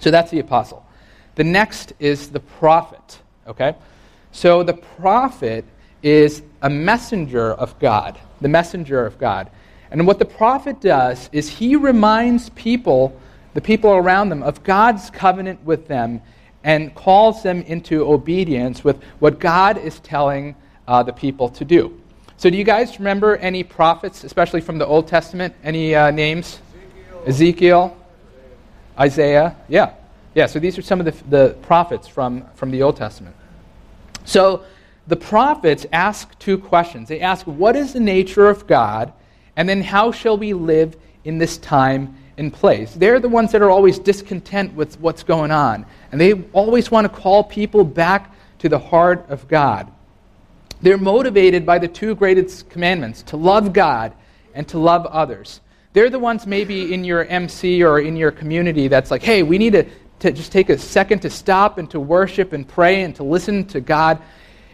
So 0.00 0.10
that's 0.10 0.32
the 0.32 0.40
apostle. 0.40 0.84
The 1.36 1.44
next 1.44 1.92
is 2.00 2.30
the 2.30 2.40
prophet. 2.40 3.20
Okay? 3.46 3.76
So 4.32 4.64
the 4.64 4.74
prophet 4.74 5.64
is 6.02 6.42
a 6.62 6.70
messenger 6.70 7.52
of 7.52 7.78
God. 7.78 8.18
The 8.40 8.48
messenger 8.48 9.04
of 9.04 9.18
God. 9.18 9.50
And 9.90 10.06
what 10.06 10.18
the 10.18 10.24
prophet 10.24 10.80
does 10.80 11.28
is 11.32 11.48
he 11.48 11.76
reminds 11.76 12.50
people, 12.50 13.18
the 13.54 13.60
people 13.60 13.90
around 13.90 14.28
them, 14.28 14.42
of 14.42 14.62
God's 14.62 15.10
covenant 15.10 15.62
with 15.64 15.88
them 15.88 16.22
and 16.62 16.94
calls 16.94 17.42
them 17.42 17.62
into 17.62 18.04
obedience 18.04 18.84
with 18.84 19.02
what 19.18 19.40
God 19.40 19.78
is 19.78 19.98
telling 20.00 20.54
uh, 20.86 21.02
the 21.02 21.12
people 21.12 21.48
to 21.50 21.64
do. 21.64 22.00
So, 22.36 22.48
do 22.48 22.56
you 22.56 22.64
guys 22.64 22.98
remember 22.98 23.36
any 23.36 23.62
prophets, 23.62 24.24
especially 24.24 24.60
from 24.60 24.78
the 24.78 24.86
Old 24.86 25.06
Testament? 25.06 25.54
Any 25.62 25.94
uh, 25.94 26.10
names? 26.10 26.60
Ezekiel. 27.26 27.26
Ezekiel, 27.26 27.96
Isaiah. 28.98 29.56
Yeah. 29.68 29.94
Yeah, 30.34 30.46
so 30.46 30.58
these 30.58 30.78
are 30.78 30.82
some 30.82 31.00
of 31.00 31.06
the, 31.06 31.24
the 31.28 31.54
prophets 31.62 32.06
from, 32.06 32.44
from 32.54 32.70
the 32.70 32.82
Old 32.82 32.96
Testament. 32.96 33.34
So, 34.24 34.64
the 35.06 35.16
prophets 35.16 35.86
ask 35.92 36.38
two 36.38 36.58
questions. 36.58 37.08
They 37.08 37.20
ask, 37.20 37.46
What 37.46 37.76
is 37.76 37.92
the 37.92 38.00
nature 38.00 38.48
of 38.48 38.66
God? 38.66 39.12
And 39.56 39.68
then, 39.68 39.82
how 39.82 40.12
shall 40.12 40.36
we 40.36 40.52
live 40.52 40.96
in 41.24 41.38
this 41.38 41.58
time 41.58 42.16
and 42.36 42.52
place? 42.52 42.94
They're 42.94 43.20
the 43.20 43.28
ones 43.28 43.52
that 43.52 43.62
are 43.62 43.70
always 43.70 43.98
discontent 43.98 44.74
with 44.74 44.98
what's 45.00 45.22
going 45.22 45.50
on. 45.50 45.86
And 46.12 46.20
they 46.20 46.32
always 46.52 46.90
want 46.90 47.04
to 47.04 47.20
call 47.20 47.44
people 47.44 47.84
back 47.84 48.34
to 48.60 48.68
the 48.68 48.78
heart 48.78 49.26
of 49.28 49.48
God. 49.48 49.90
They're 50.82 50.98
motivated 50.98 51.66
by 51.66 51.78
the 51.78 51.88
two 51.88 52.14
greatest 52.14 52.70
commandments 52.70 53.22
to 53.24 53.36
love 53.36 53.72
God 53.72 54.12
and 54.54 54.66
to 54.68 54.78
love 54.78 55.06
others. 55.06 55.60
They're 55.92 56.10
the 56.10 56.18
ones 56.18 56.46
maybe 56.46 56.94
in 56.94 57.04
your 57.04 57.24
MC 57.24 57.82
or 57.82 57.98
in 57.98 58.16
your 58.16 58.30
community 58.30 58.88
that's 58.88 59.10
like, 59.10 59.22
hey, 59.22 59.42
we 59.42 59.58
need 59.58 59.72
to, 59.72 59.86
to 60.20 60.32
just 60.32 60.52
take 60.52 60.70
a 60.70 60.78
second 60.78 61.20
to 61.20 61.30
stop 61.30 61.78
and 61.78 61.90
to 61.90 62.00
worship 62.00 62.52
and 62.52 62.66
pray 62.66 63.02
and 63.02 63.14
to 63.16 63.24
listen 63.24 63.66
to 63.66 63.80
God. 63.80 64.22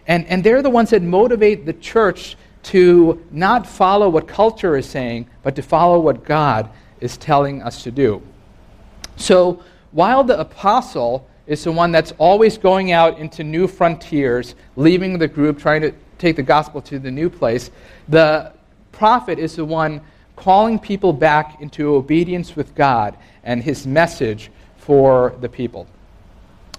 And, 0.07 0.27
and 0.27 0.43
they're 0.43 0.63
the 0.63 0.71
ones 0.71 0.91
that 0.91 1.03
motivate 1.03 1.67
the 1.67 1.73
church 1.73 2.37
to 2.65 3.25
not 3.31 3.67
follow 3.67 4.09
what 4.09 4.27
culture 4.27 4.77
is 4.77 4.87
saying, 4.87 5.29
but 5.43 5.55
to 5.57 5.63
follow 5.63 6.01
what 6.01 6.25
God 6.25 6.69
is 7.01 7.17
telling 7.17 7.63
us 7.63 7.83
to 7.85 7.91
do. 7.91 8.23
So 9.17 9.63
while 9.93 10.25
the 10.25 10.39
apostle 10.39 11.29
is 11.47 11.63
the 11.65 11.73
one 11.73 11.93
that's 11.93 12.13
always 12.19 12.59
going 12.59 12.93
out 12.93 13.19
into 13.19 13.45
new 13.45 13.69
frontiers, 13.69 14.55
leaving 14.75 15.19
the 15.19 15.29
group, 15.29 15.59
trying 15.59 15.83
to 15.83 15.93
take 16.19 16.37
the 16.37 16.43
gospel 16.43 16.81
to 16.83 16.99
the 16.99 17.11
new 17.11 17.31
place. 17.31 17.71
The 18.09 18.53
prophet 18.93 19.39
is 19.39 19.57
the 19.57 19.65
one 19.65 20.01
calling 20.35 20.79
people 20.79 21.13
back 21.13 21.61
into 21.61 21.95
obedience 21.95 22.57
with 22.57 22.75
God 22.75 23.17
and 23.45 23.63
his 23.63 23.87
message 23.87 24.51
for 24.77 25.35
the 25.41 25.49
people. 25.49 25.87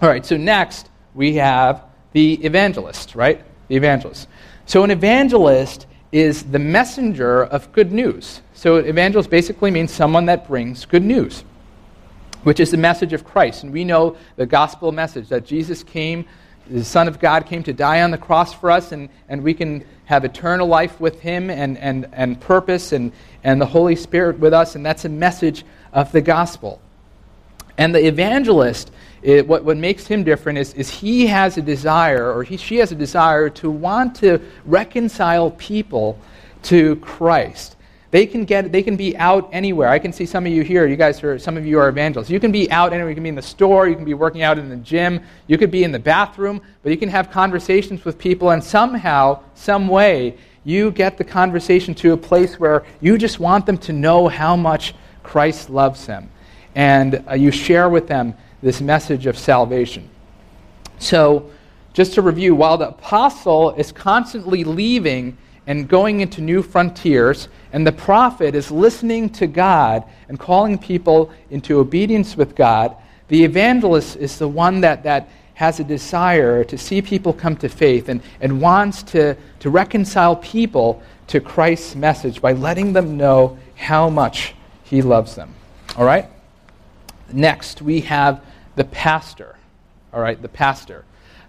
All 0.01 0.10
right, 0.10 0.25
so 0.25 0.38
next 0.38 0.89
we 1.15 1.36
have 1.36 1.84
the 2.17 2.33
evangelist, 2.43 3.13
right? 3.13 3.43
The 3.67 3.75
evangelist. 3.75 4.27
So 4.65 4.83
an 4.83 4.89
evangelist 4.89 5.86
is 6.12 6.41
the 6.41 6.57
messenger 6.57 7.43
of 7.43 7.71
good 7.74 7.91
news. 7.91 8.41
So 8.55 8.77
evangelist 8.77 9.29
basically 9.29 9.69
means 9.69 9.91
someone 9.91 10.25
that 10.25 10.47
brings 10.47 10.83
good 10.86 11.03
news 11.03 11.43
which 12.43 12.59
is 12.59 12.71
the 12.71 12.77
message 12.77 13.13
of 13.13 13.24
Christ. 13.24 13.63
And 13.63 13.74
we 13.74 13.83
know 13.83 14.15
the 14.36 14.45
gospel 14.45 14.91
message 14.91 15.27
that 15.29 15.45
Jesus 15.45 15.83
came, 15.83 16.25
the 16.67 16.83
Son 16.83 17.07
of 17.07 17.19
God 17.19 17.45
came 17.45 17.62
to 17.63 17.74
die 17.74 18.01
on 18.01 18.12
the 18.12 18.17
cross 18.17 18.53
for 18.53 18.71
us, 18.71 18.93
and, 18.93 19.09
and 19.27 19.43
we 19.43 19.53
can 19.53 19.83
have 20.05 20.24
eternal 20.24 20.65
life 20.65 20.97
with 21.01 21.19
Him 21.19 21.50
and, 21.50 21.77
and, 21.77 22.07
and 22.13 22.39
purpose 22.39 22.93
and, 22.93 23.12
and 23.43 23.59
the 23.59 23.65
Holy 23.65 23.97
Spirit 23.97 24.39
with 24.39 24.53
us. 24.53 24.75
And 24.75 24.86
that's 24.86 25.03
a 25.03 25.09
message 25.09 25.65
of 25.91 26.12
the 26.13 26.21
gospel. 26.21 26.79
And 27.77 27.93
the 27.93 28.05
evangelist, 28.07 28.91
it, 29.21 29.47
what, 29.47 29.63
what 29.63 29.77
makes 29.77 30.07
him 30.07 30.24
different 30.24 30.57
is, 30.57 30.74
is 30.74 30.89
he 30.89 31.27
has 31.27 31.57
a 31.57 31.62
desire, 31.62 32.31
or 32.31 32.43
he, 32.43 32.57
she 32.57 32.77
has 32.77 32.91
a 32.91 32.95
desire, 32.95 33.50
to 33.50 33.69
want 33.69 34.15
to 34.17 34.39
reconcile 34.65 35.51
people 35.51 36.19
to 36.63 36.95
Christ. 36.97 37.75
They 38.09 38.25
can 38.25 38.45
get 38.45 38.71
they 38.71 38.83
can 38.83 38.95
be 38.95 39.17
out 39.17 39.50
anywhere. 39.51 39.89
I 39.89 40.00
can 40.00 40.13
see 40.13 40.25
some 40.25 40.45
of 40.45 40.51
you 40.51 40.63
here. 40.63 40.88
You 40.88 40.95
guys 40.95 41.21
are 41.24 41.38
some 41.38 41.57
of 41.57 41.65
you 41.65 41.77
are 41.77 41.89
evangelists. 41.89 42.29
You 42.29 42.39
can 42.39 42.53
be 42.53 42.71
out 42.71 42.93
anywhere. 42.93 43.09
You 43.09 43.15
can 43.15 43.24
be 43.24 43.29
in 43.29 43.36
the 43.36 43.41
store, 43.41 43.89
you 43.89 43.95
can 43.95 44.05
be 44.05 44.13
working 44.13 44.43
out 44.43 44.57
in 44.57 44.69
the 44.69 44.77
gym, 44.77 45.21
you 45.47 45.57
could 45.57 45.71
be 45.71 45.83
in 45.83 45.91
the 45.91 46.00
bathroom, 46.00 46.62
but 46.83 46.91
you 46.91 46.97
can 46.97 47.09
have 47.09 47.31
conversations 47.31 48.05
with 48.05 48.17
people 48.17 48.51
and 48.51 48.63
somehow, 48.63 49.43
some 49.55 49.89
way, 49.89 50.38
you 50.63 50.91
get 50.91 51.17
the 51.17 51.24
conversation 51.24 51.93
to 51.95 52.13
a 52.13 52.17
place 52.17 52.59
where 52.59 52.83
you 53.01 53.17
just 53.17 53.39
want 53.39 53.65
them 53.65 53.77
to 53.77 53.93
know 53.93 54.27
how 54.27 54.55
much 54.55 54.93
Christ 55.24 55.69
loves 55.69 56.05
them. 56.05 56.29
And 56.75 57.24
uh, 57.29 57.33
you 57.36 57.51
share 57.51 57.89
with 57.89 58.07
them 58.07 58.36
this 58.61 58.81
message 58.81 59.25
of 59.25 59.37
salvation. 59.37 60.09
So, 60.99 61.49
just 61.93 62.13
to 62.13 62.21
review, 62.21 62.55
while 62.55 62.77
the 62.77 62.89
apostle 62.89 63.71
is 63.71 63.91
constantly 63.91 64.63
leaving 64.63 65.37
and 65.67 65.87
going 65.87 66.21
into 66.21 66.41
new 66.41 66.63
frontiers, 66.63 67.49
and 67.73 67.85
the 67.85 67.91
prophet 67.91 68.55
is 68.55 68.71
listening 68.71 69.29
to 69.31 69.47
God 69.47 70.03
and 70.29 70.39
calling 70.39 70.77
people 70.77 71.29
into 71.51 71.79
obedience 71.79 72.37
with 72.37 72.55
God. 72.55 72.95
The 73.27 73.43
evangelist 73.43 74.15
is 74.15 74.39
the 74.39 74.47
one 74.47 74.79
that, 74.81 75.03
that 75.03 75.27
has 75.55 75.79
a 75.79 75.83
desire 75.83 76.63
to 76.63 76.77
see 76.77 77.01
people 77.01 77.33
come 77.33 77.57
to 77.57 77.67
faith 77.67 78.07
and, 78.07 78.21
and 78.39 78.61
wants 78.61 79.03
to, 79.03 79.35
to 79.59 79.69
reconcile 79.69 80.37
people 80.37 81.01
to 81.27 81.41
Christ's 81.41 81.95
message 81.95 82.41
by 82.41 82.53
letting 82.53 82.93
them 82.93 83.17
know 83.17 83.57
how 83.75 84.09
much 84.09 84.55
he 84.83 85.01
loves 85.01 85.35
them. 85.35 85.53
All 85.97 86.05
right? 86.05 86.29
Next, 87.33 87.81
we 87.81 88.01
have 88.01 88.41
the 88.77 88.86
pastor. 88.86 89.57
All 90.13 90.22
right, 90.22 90.41
the 90.41 90.48
pastor. 90.48 91.03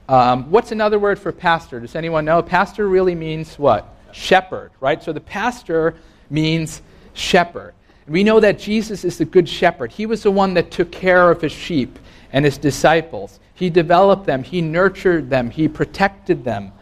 Um, 0.08 0.50
what's 0.50 0.72
another 0.72 0.98
word 0.98 1.18
for 1.18 1.30
pastor? 1.30 1.78
Does 1.78 1.94
anyone 1.94 2.24
know? 2.24 2.42
Pastor 2.42 2.88
really 2.88 3.14
means 3.14 3.58
what? 3.58 3.86
Shepherd, 4.10 4.72
right? 4.80 5.00
So 5.02 5.12
the 5.12 5.20
pastor 5.20 5.94
means 6.30 6.82
shepherd. 7.12 7.74
We 8.08 8.24
know 8.24 8.40
that 8.40 8.58
Jesus 8.58 9.04
is 9.04 9.18
the 9.18 9.26
good 9.26 9.46
shepherd. 9.46 9.92
He 9.92 10.06
was 10.06 10.22
the 10.22 10.30
one 10.30 10.54
that 10.54 10.70
took 10.70 10.90
care 10.90 11.30
of 11.30 11.42
his 11.42 11.52
sheep 11.52 11.98
and 12.32 12.44
his 12.44 12.56
disciples. 12.56 13.38
He 13.54 13.68
developed 13.68 14.24
them, 14.24 14.42
he 14.42 14.62
nurtured 14.62 15.28
them, 15.28 15.50
he 15.50 15.68
protected 15.68 16.42
them. 16.42 16.72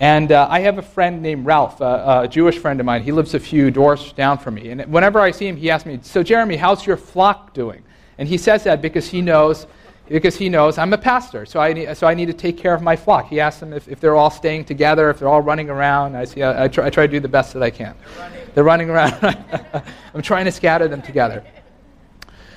And 0.00 0.32
uh, 0.32 0.48
I 0.50 0.60
have 0.60 0.78
a 0.78 0.82
friend 0.82 1.20
named 1.22 1.44
Ralph, 1.44 1.80
uh, 1.82 2.22
a 2.24 2.28
Jewish 2.28 2.58
friend 2.58 2.80
of 2.80 2.86
mine. 2.86 3.02
He 3.02 3.12
lives 3.12 3.34
a 3.34 3.40
few 3.40 3.70
doors 3.70 4.12
down 4.14 4.38
from 4.38 4.54
me. 4.54 4.70
And 4.70 4.86
whenever 4.92 5.20
I 5.20 5.30
see 5.30 5.46
him, 5.46 5.56
he 5.56 5.70
asks 5.70 5.86
me, 5.86 6.00
So, 6.02 6.22
Jeremy, 6.22 6.56
how's 6.56 6.86
your 6.86 6.96
flock 6.96 7.52
doing? 7.52 7.83
And 8.18 8.28
he 8.28 8.38
says 8.38 8.64
that 8.64 8.80
because 8.80 9.08
he 9.08 9.20
knows 9.20 9.66
because 10.08 10.36
he 10.36 10.48
knows 10.50 10.76
I'm 10.76 10.92
a 10.92 10.98
pastor, 10.98 11.46
so 11.46 11.60
I 11.60 11.72
need, 11.72 11.96
so 11.96 12.06
I 12.06 12.14
need 12.14 12.26
to 12.26 12.34
take 12.34 12.58
care 12.58 12.74
of 12.74 12.82
my 12.82 12.94
flock. 12.94 13.28
He 13.28 13.40
asks 13.40 13.60
them 13.60 13.72
if, 13.72 13.88
if 13.88 14.00
they're 14.00 14.16
all 14.16 14.30
staying 14.30 14.66
together, 14.66 15.08
if 15.08 15.18
they're 15.18 15.28
all 15.28 15.40
running 15.40 15.70
around. 15.70 16.14
I, 16.14 16.24
see, 16.24 16.42
I, 16.42 16.64
I, 16.64 16.68
try, 16.68 16.86
I 16.86 16.90
try 16.90 17.06
to 17.06 17.10
do 17.10 17.20
the 17.20 17.28
best 17.28 17.54
that 17.54 17.62
I 17.62 17.70
can. 17.70 17.96
They're 18.04 18.18
running, 18.18 18.54
they're 18.54 18.64
running 18.64 18.90
around. 18.90 19.84
I'm 20.14 20.22
trying 20.22 20.44
to 20.44 20.52
scatter 20.52 20.88
them 20.88 21.00
together. 21.00 21.42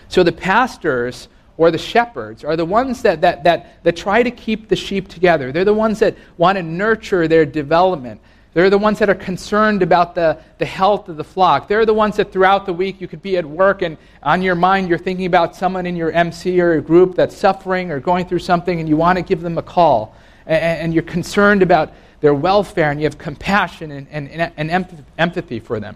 So 0.10 0.24
the 0.24 0.32
pastors 0.32 1.30
or 1.58 1.72
the 1.72 1.78
shepherds 1.78 2.44
are 2.44 2.56
the 2.56 2.66
ones 2.66 3.02
that, 3.02 3.22
that, 3.22 3.44
that, 3.44 3.84
that 3.84 3.96
try 3.96 4.24
to 4.24 4.32
keep 4.32 4.68
the 4.68 4.76
sheep 4.76 5.08
together. 5.08 5.52
They're 5.52 5.66
the 5.66 5.74
ones 5.74 6.00
that 6.00 6.18
want 6.38 6.58
to 6.58 6.64
nurture 6.64 7.28
their 7.28 7.46
development. 7.46 8.22
They're 8.58 8.72
the 8.72 8.78
ones 8.80 8.98
that 8.98 9.08
are 9.08 9.14
concerned 9.14 9.84
about 9.84 10.16
the, 10.16 10.40
the 10.58 10.66
health 10.66 11.10
of 11.10 11.18
the 11.18 11.24
flock. 11.24 11.68
They're 11.68 11.86
the 11.86 11.94
ones 11.94 12.16
that 12.16 12.32
throughout 12.32 12.66
the 12.66 12.74
week 12.74 13.00
you 13.00 13.08
could 13.08 13.22
be 13.22 13.38
at 13.38 13.46
work 13.46 13.84
and 13.84 14.00
on 14.24 14.42
your 14.42 14.56
mind 14.56 14.90
you're 14.90 14.98
thinking 14.98 15.28
about 15.28 15.56
someone 15.56 15.86
in 15.86 15.96
your 15.96 16.12
MC 16.12 16.60
or 16.60 16.74
your 16.74 16.82
group 16.82 17.14
that's 17.14 17.38
suffering 17.38 17.92
or 17.92 18.00
going 18.00 18.26
through 18.26 18.40
something 18.40 18.80
and 18.80 18.90
you 18.90 18.98
want 18.98 19.18
to 19.18 19.22
give 19.22 19.42
them 19.42 19.60
a 19.60 19.62
call. 19.62 20.16
And, 20.48 20.80
and 20.80 20.94
you're 20.96 21.04
concerned 21.04 21.62
about 21.62 21.94
their 22.20 22.34
welfare 22.34 22.90
and 22.90 23.00
you 23.00 23.06
have 23.06 23.20
compassion 23.20 23.92
and, 23.92 24.08
and, 24.10 24.52
and 24.58 25.04
empathy 25.20 25.60
for 25.60 25.80
them. 25.80 25.96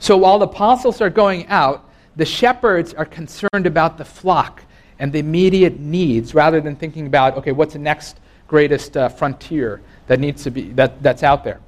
So 0.00 0.18
while 0.18 0.38
the 0.38 0.48
apostles 0.48 1.00
are 1.00 1.08
going 1.08 1.46
out, 1.46 1.88
the 2.14 2.26
shepherds 2.26 2.92
are 2.92 3.06
concerned 3.06 3.64
about 3.64 3.96
the 3.96 4.04
flock 4.04 4.64
and 4.98 5.14
the 5.14 5.20
immediate 5.20 5.80
needs 5.80 6.34
rather 6.34 6.60
than 6.60 6.76
thinking 6.76 7.06
about, 7.06 7.38
okay, 7.38 7.52
what's 7.52 7.72
the 7.72 7.78
next 7.78 8.20
greatest 8.48 8.98
uh, 8.98 9.08
frontier 9.08 9.80
that 10.08 10.20
needs 10.20 10.42
to 10.42 10.50
be, 10.50 10.72
that, 10.72 11.02
that's 11.02 11.22
out 11.22 11.42
there. 11.42 11.58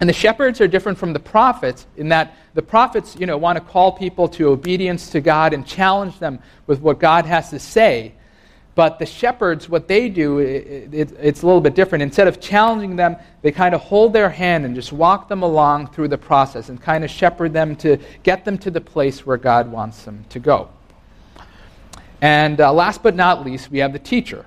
And 0.00 0.08
the 0.08 0.14
shepherds 0.14 0.60
are 0.60 0.68
different 0.68 0.98
from 0.98 1.12
the 1.12 1.18
prophets 1.18 1.86
in 1.96 2.08
that 2.10 2.36
the 2.54 2.62
prophets, 2.62 3.16
you 3.18 3.26
know, 3.26 3.38
want 3.38 3.56
to 3.56 3.64
call 3.64 3.92
people 3.92 4.28
to 4.28 4.48
obedience 4.48 5.10
to 5.10 5.20
God 5.20 5.54
and 5.54 5.66
challenge 5.66 6.18
them 6.18 6.38
with 6.66 6.80
what 6.80 6.98
God 6.98 7.24
has 7.24 7.50
to 7.50 7.58
say. 7.58 8.12
But 8.76 8.98
the 8.98 9.06
shepherds, 9.06 9.70
what 9.70 9.88
they 9.88 10.10
do, 10.10 10.38
it, 10.38 10.92
it, 10.92 11.12
it's 11.18 11.42
a 11.42 11.46
little 11.46 11.62
bit 11.62 11.74
different. 11.74 12.02
Instead 12.02 12.28
of 12.28 12.42
challenging 12.42 12.94
them, 12.94 13.16
they 13.40 13.50
kind 13.50 13.74
of 13.74 13.80
hold 13.80 14.12
their 14.12 14.28
hand 14.28 14.66
and 14.66 14.74
just 14.74 14.92
walk 14.92 15.30
them 15.30 15.42
along 15.42 15.86
through 15.92 16.08
the 16.08 16.18
process 16.18 16.68
and 16.68 16.80
kind 16.80 17.02
of 17.02 17.10
shepherd 17.10 17.54
them 17.54 17.74
to 17.76 17.96
get 18.22 18.44
them 18.44 18.58
to 18.58 18.70
the 18.70 18.80
place 18.80 19.24
where 19.24 19.38
God 19.38 19.72
wants 19.72 20.02
them 20.02 20.26
to 20.28 20.38
go. 20.38 20.68
And 22.20 22.60
uh, 22.60 22.70
last 22.70 23.02
but 23.02 23.16
not 23.16 23.46
least, 23.46 23.70
we 23.70 23.78
have 23.78 23.94
the 23.94 23.98
teacher. 23.98 24.44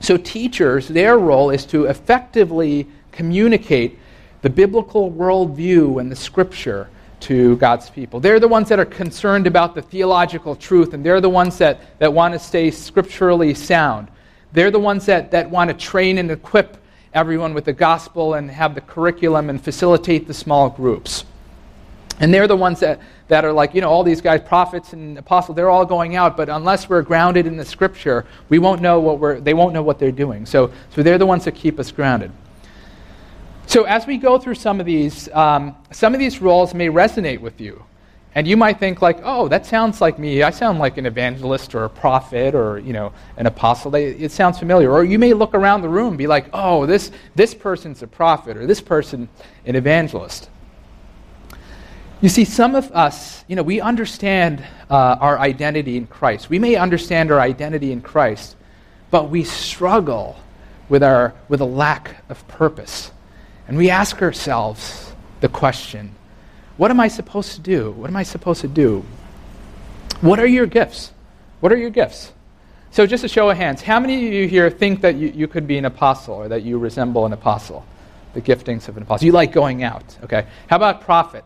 So, 0.00 0.16
teachers, 0.16 0.88
their 0.88 1.16
role 1.16 1.50
is 1.50 1.64
to 1.66 1.84
effectively 1.84 2.88
communicate 3.12 3.99
the 4.42 4.50
biblical 4.50 5.10
worldview 5.10 6.00
and 6.00 6.10
the 6.10 6.16
scripture 6.16 6.88
to 7.20 7.56
God's 7.56 7.90
people. 7.90 8.20
They're 8.20 8.40
the 8.40 8.48
ones 8.48 8.68
that 8.70 8.78
are 8.78 8.86
concerned 8.86 9.46
about 9.46 9.74
the 9.74 9.82
theological 9.82 10.56
truth, 10.56 10.94
and 10.94 11.04
they're 11.04 11.20
the 11.20 11.28
ones 11.28 11.58
that, 11.58 11.98
that 11.98 12.12
want 12.12 12.32
to 12.34 12.38
stay 12.38 12.70
scripturally 12.70 13.54
sound. 13.54 14.08
They're 14.52 14.70
the 14.70 14.80
ones 14.80 15.06
that, 15.06 15.30
that 15.30 15.50
want 15.50 15.70
to 15.70 15.76
train 15.76 16.18
and 16.18 16.30
equip 16.30 16.78
everyone 17.12 17.54
with 17.54 17.64
the 17.64 17.72
gospel 17.72 18.34
and 18.34 18.50
have 18.50 18.74
the 18.74 18.80
curriculum 18.80 19.50
and 19.50 19.62
facilitate 19.62 20.26
the 20.26 20.34
small 20.34 20.70
groups. 20.70 21.24
And 22.20 22.32
they're 22.32 22.46
the 22.46 22.56
ones 22.56 22.80
that, 22.80 23.00
that 23.28 23.44
are 23.44 23.52
like, 23.52 23.74
you 23.74 23.80
know, 23.80 23.88
all 23.88 24.04
these 24.04 24.20
guys, 24.20 24.40
prophets 24.42 24.92
and 24.92 25.18
apostles, 25.18 25.56
they're 25.56 25.70
all 25.70 25.86
going 25.86 26.16
out, 26.16 26.36
but 26.36 26.48
unless 26.48 26.88
we're 26.88 27.02
grounded 27.02 27.46
in 27.46 27.56
the 27.56 27.64
scripture, 27.64 28.26
we 28.48 28.58
won't 28.58 28.82
know 28.82 29.00
what 29.00 29.18
we're, 29.18 29.40
they 29.40 29.54
won't 29.54 29.72
know 29.72 29.82
what 29.82 29.98
they're 29.98 30.12
doing. 30.12 30.44
So, 30.46 30.70
so 30.94 31.02
they're 31.02 31.18
the 31.18 31.26
ones 31.26 31.44
that 31.46 31.54
keep 31.54 31.78
us 31.78 31.90
grounded. 31.90 32.30
So, 33.70 33.84
as 33.84 34.04
we 34.04 34.16
go 34.16 34.36
through 34.36 34.56
some 34.56 34.80
of 34.80 34.86
these, 34.86 35.28
um, 35.28 35.76
some 35.92 36.12
of 36.12 36.18
these 36.18 36.42
roles 36.42 36.74
may 36.74 36.88
resonate 36.88 37.40
with 37.40 37.60
you. 37.60 37.84
And 38.34 38.44
you 38.48 38.56
might 38.56 38.80
think, 38.80 39.00
like, 39.00 39.20
oh, 39.22 39.46
that 39.46 39.64
sounds 39.64 40.00
like 40.00 40.18
me. 40.18 40.42
I 40.42 40.50
sound 40.50 40.80
like 40.80 40.98
an 40.98 41.06
evangelist 41.06 41.76
or 41.76 41.84
a 41.84 41.88
prophet 41.88 42.56
or, 42.56 42.80
you 42.80 42.92
know, 42.92 43.12
an 43.36 43.46
apostle. 43.46 43.94
It 43.94 44.32
sounds 44.32 44.58
familiar. 44.58 44.90
Or 44.90 45.04
you 45.04 45.20
may 45.20 45.34
look 45.34 45.54
around 45.54 45.82
the 45.82 45.88
room 45.88 46.08
and 46.08 46.18
be 46.18 46.26
like, 46.26 46.46
oh, 46.52 46.84
this, 46.84 47.12
this 47.36 47.54
person's 47.54 48.02
a 48.02 48.08
prophet 48.08 48.56
or 48.56 48.66
this 48.66 48.80
person 48.80 49.28
an 49.64 49.76
evangelist. 49.76 50.50
You 52.22 52.28
see, 52.28 52.44
some 52.44 52.74
of 52.74 52.90
us, 52.90 53.44
you 53.46 53.54
know, 53.54 53.62
we 53.62 53.80
understand 53.80 54.66
uh, 54.90 55.16
our 55.20 55.38
identity 55.38 55.96
in 55.96 56.08
Christ. 56.08 56.50
We 56.50 56.58
may 56.58 56.74
understand 56.74 57.30
our 57.30 57.38
identity 57.38 57.92
in 57.92 58.00
Christ, 58.00 58.56
but 59.12 59.30
we 59.30 59.44
struggle 59.44 60.40
with, 60.88 61.04
our, 61.04 61.34
with 61.48 61.60
a 61.60 61.64
lack 61.64 62.16
of 62.28 62.48
purpose. 62.48 63.12
And 63.70 63.78
we 63.78 63.88
ask 63.88 64.20
ourselves 64.20 65.12
the 65.40 65.48
question 65.48 66.12
what 66.76 66.90
am 66.90 66.98
I 66.98 67.06
supposed 67.06 67.52
to 67.52 67.60
do? 67.60 67.92
What 67.92 68.10
am 68.10 68.16
I 68.16 68.24
supposed 68.24 68.62
to 68.62 68.68
do? 68.68 69.04
What 70.22 70.40
are 70.40 70.46
your 70.46 70.66
gifts? 70.66 71.12
What 71.60 71.70
are 71.70 71.76
your 71.76 71.90
gifts? 71.90 72.32
So, 72.90 73.06
just 73.06 73.22
a 73.22 73.28
show 73.28 73.48
of 73.48 73.56
hands, 73.56 73.80
how 73.80 74.00
many 74.00 74.26
of 74.26 74.32
you 74.32 74.48
here 74.48 74.70
think 74.70 75.02
that 75.02 75.14
you, 75.14 75.28
you 75.28 75.46
could 75.46 75.68
be 75.68 75.78
an 75.78 75.84
apostle 75.84 76.34
or 76.34 76.48
that 76.48 76.64
you 76.64 76.78
resemble 76.78 77.26
an 77.26 77.32
apostle? 77.32 77.86
The 78.34 78.40
giftings 78.40 78.88
of 78.88 78.96
an 78.96 79.04
apostle. 79.04 79.26
You 79.26 79.32
like 79.32 79.52
going 79.52 79.84
out, 79.84 80.18
okay? 80.24 80.46
How 80.66 80.74
about 80.74 81.02
prophet? 81.02 81.44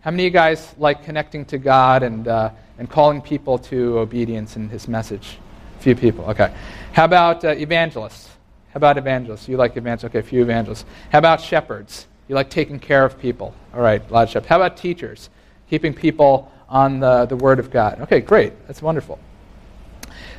How 0.00 0.10
many 0.10 0.24
of 0.24 0.32
you 0.32 0.32
guys 0.32 0.74
like 0.76 1.04
connecting 1.04 1.44
to 1.46 1.58
God 1.58 2.02
and, 2.02 2.26
uh, 2.26 2.50
and 2.78 2.90
calling 2.90 3.22
people 3.22 3.58
to 3.58 4.00
obedience 4.00 4.56
in 4.56 4.68
his 4.70 4.88
message? 4.88 5.38
A 5.78 5.82
few 5.82 5.94
people, 5.94 6.24
okay. 6.30 6.52
How 6.94 7.04
about 7.04 7.44
uh, 7.44 7.50
evangelists? 7.50 8.29
How 8.72 8.76
about 8.76 8.98
evangelists? 8.98 9.48
You 9.48 9.56
like 9.56 9.76
evangelists? 9.76 10.04
Okay, 10.04 10.20
a 10.20 10.22
few 10.22 10.42
evangelists. 10.42 10.84
How 11.10 11.18
about 11.18 11.40
shepherds? 11.40 12.06
You 12.28 12.36
like 12.36 12.50
taking 12.50 12.78
care 12.78 13.04
of 13.04 13.18
people? 13.18 13.54
All 13.74 13.80
right, 13.80 14.00
a 14.08 14.12
lot 14.12 14.22
of 14.22 14.30
shepherds. 14.30 14.48
How 14.48 14.56
about 14.56 14.76
teachers? 14.76 15.28
Keeping 15.68 15.92
people 15.92 16.52
on 16.68 17.00
the, 17.00 17.26
the 17.26 17.34
Word 17.34 17.58
of 17.58 17.70
God. 17.70 18.00
Okay, 18.02 18.20
great. 18.20 18.52
That's 18.68 18.80
wonderful. 18.80 19.18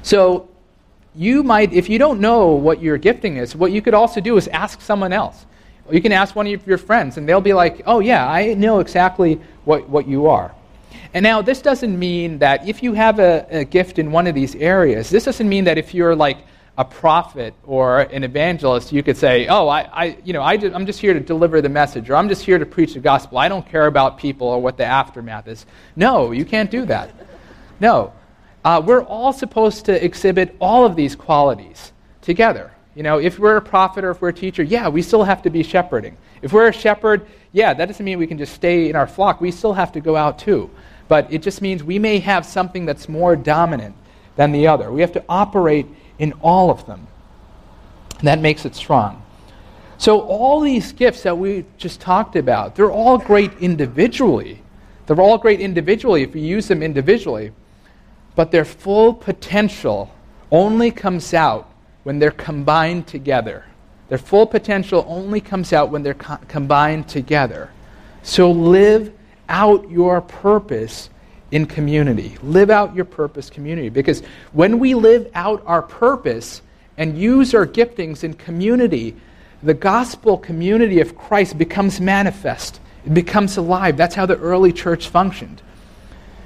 So, 0.01 0.47
you 1.13 1.43
might, 1.43 1.73
if 1.73 1.89
you 1.89 1.99
don't 1.99 2.21
know 2.21 2.51
what 2.51 2.81
your 2.81 2.97
gifting 2.97 3.35
is, 3.35 3.53
what 3.53 3.73
you 3.73 3.81
could 3.81 3.93
also 3.93 4.21
do 4.21 4.37
is 4.37 4.47
ask 4.47 4.79
someone 4.79 5.11
else. 5.11 5.45
You 5.91 6.01
can 6.01 6.13
ask 6.13 6.33
one 6.33 6.47
of 6.47 6.65
your 6.65 6.77
friends, 6.77 7.17
and 7.17 7.27
they'll 7.27 7.41
be 7.41 7.51
like, 7.51 7.81
oh, 7.85 7.99
yeah, 7.99 8.25
I 8.25 8.53
know 8.53 8.79
exactly 8.79 9.41
what, 9.65 9.89
what 9.89 10.07
you 10.07 10.27
are. 10.27 10.55
And 11.13 11.21
now, 11.21 11.41
this 11.41 11.61
doesn't 11.61 11.99
mean 11.99 12.39
that 12.39 12.65
if 12.65 12.81
you 12.81 12.93
have 12.93 13.19
a, 13.19 13.45
a 13.49 13.65
gift 13.65 13.99
in 13.99 14.13
one 14.13 14.27
of 14.27 14.35
these 14.35 14.55
areas, 14.55 15.09
this 15.09 15.25
doesn't 15.25 15.49
mean 15.49 15.65
that 15.65 15.77
if 15.77 15.93
you're 15.93 16.15
like 16.15 16.37
a 16.77 16.85
prophet 16.85 17.53
or 17.63 18.01
an 18.01 18.23
evangelist, 18.23 18.91
you 18.91 19.03
could 19.03 19.17
say, 19.17 19.47
"Oh, 19.47 19.67
I, 19.67 19.81
I 19.81 20.17
you 20.23 20.33
know, 20.33 20.41
I 20.41 20.53
am 20.53 20.85
just 20.85 20.99
here 20.99 21.13
to 21.13 21.19
deliver 21.19 21.61
the 21.61 21.69
message, 21.69 22.09
or 22.09 22.15
I'm 22.15 22.29
just 22.29 22.43
here 22.43 22.57
to 22.57 22.65
preach 22.65 22.93
the 22.93 22.99
gospel. 22.99 23.37
I 23.37 23.47
don't 23.49 23.67
care 23.67 23.87
about 23.87 24.17
people 24.17 24.47
or 24.47 24.61
what 24.61 24.77
the 24.77 24.85
aftermath 24.85 25.47
is." 25.47 25.65
No, 25.95 26.31
you 26.31 26.45
can't 26.45 26.71
do 26.71 26.85
that. 26.85 27.11
No, 27.79 28.13
uh, 28.63 28.81
we're 28.85 29.03
all 29.03 29.33
supposed 29.33 29.85
to 29.85 30.03
exhibit 30.03 30.55
all 30.59 30.85
of 30.85 30.95
these 30.95 31.15
qualities 31.15 31.91
together. 32.21 32.71
You 32.95 33.03
know, 33.03 33.19
if 33.19 33.39
we're 33.39 33.57
a 33.57 33.61
prophet 33.61 34.03
or 34.03 34.11
if 34.11 34.21
we're 34.21 34.29
a 34.29 34.33
teacher, 34.33 34.63
yeah, 34.63 34.89
we 34.89 35.01
still 35.01 35.23
have 35.23 35.41
to 35.43 35.49
be 35.49 35.63
shepherding. 35.63 36.17
If 36.41 36.53
we're 36.53 36.67
a 36.67 36.73
shepherd, 36.73 37.25
yeah, 37.53 37.73
that 37.73 37.85
doesn't 37.85 38.03
mean 38.03 38.19
we 38.19 38.27
can 38.27 38.37
just 38.37 38.53
stay 38.53 38.89
in 38.89 38.95
our 38.95 39.07
flock. 39.07 39.39
We 39.39 39.51
still 39.51 39.73
have 39.73 39.91
to 39.93 40.01
go 40.01 40.15
out 40.15 40.39
too. 40.39 40.69
But 41.07 41.31
it 41.31 41.41
just 41.41 41.61
means 41.61 41.83
we 41.83 41.99
may 41.99 42.19
have 42.19 42.45
something 42.45 42.85
that's 42.85 43.07
more 43.07 43.35
dominant 43.35 43.95
than 44.35 44.51
the 44.51 44.67
other. 44.67 44.91
We 44.91 45.01
have 45.01 45.11
to 45.13 45.23
operate 45.27 45.87
in 46.21 46.33
all 46.41 46.69
of 46.69 46.85
them. 46.85 47.07
And 48.19 48.27
that 48.27 48.39
makes 48.39 48.63
it 48.63 48.75
strong. 48.75 49.21
So, 49.97 50.21
all 50.21 50.61
these 50.61 50.93
gifts 50.93 51.23
that 51.23 51.37
we 51.37 51.65
just 51.77 51.99
talked 51.99 52.35
about, 52.35 52.75
they're 52.75 52.91
all 52.91 53.17
great 53.17 53.51
individually. 53.59 54.61
They're 55.05 55.19
all 55.19 55.37
great 55.37 55.59
individually 55.59 56.21
if 56.21 56.35
you 56.35 56.41
use 56.41 56.67
them 56.67 56.81
individually. 56.81 57.51
But 58.35 58.51
their 58.51 58.65
full 58.65 59.13
potential 59.13 60.13
only 60.51 60.91
comes 60.91 61.33
out 61.33 61.71
when 62.03 62.19
they're 62.19 62.31
combined 62.31 63.07
together. 63.07 63.65
Their 64.09 64.17
full 64.17 64.45
potential 64.45 65.03
only 65.07 65.41
comes 65.41 65.73
out 65.73 65.89
when 65.89 66.03
they're 66.03 66.13
co- 66.13 66.39
combined 66.47 67.07
together. 67.09 67.71
So, 68.21 68.51
live 68.51 69.11
out 69.49 69.89
your 69.89 70.21
purpose 70.21 71.09
in 71.51 71.65
community. 71.65 72.37
Live 72.41 72.69
out 72.69 72.95
your 72.95 73.05
purpose 73.05 73.49
community. 73.49 73.89
Because 73.89 74.21
when 74.53 74.79
we 74.79 74.93
live 74.95 75.29
out 75.35 75.61
our 75.65 75.81
purpose 75.81 76.61
and 76.97 77.17
use 77.17 77.53
our 77.53 77.67
giftings 77.67 78.23
in 78.23 78.33
community, 78.33 79.15
the 79.63 79.73
gospel 79.73 80.37
community 80.37 81.01
of 81.01 81.15
Christ 81.15 81.57
becomes 81.57 81.99
manifest. 81.99 82.79
It 83.05 83.13
becomes 83.13 83.57
alive. 83.57 83.97
That's 83.97 84.15
how 84.15 84.25
the 84.25 84.37
early 84.37 84.71
church 84.71 85.09
functioned. 85.09 85.61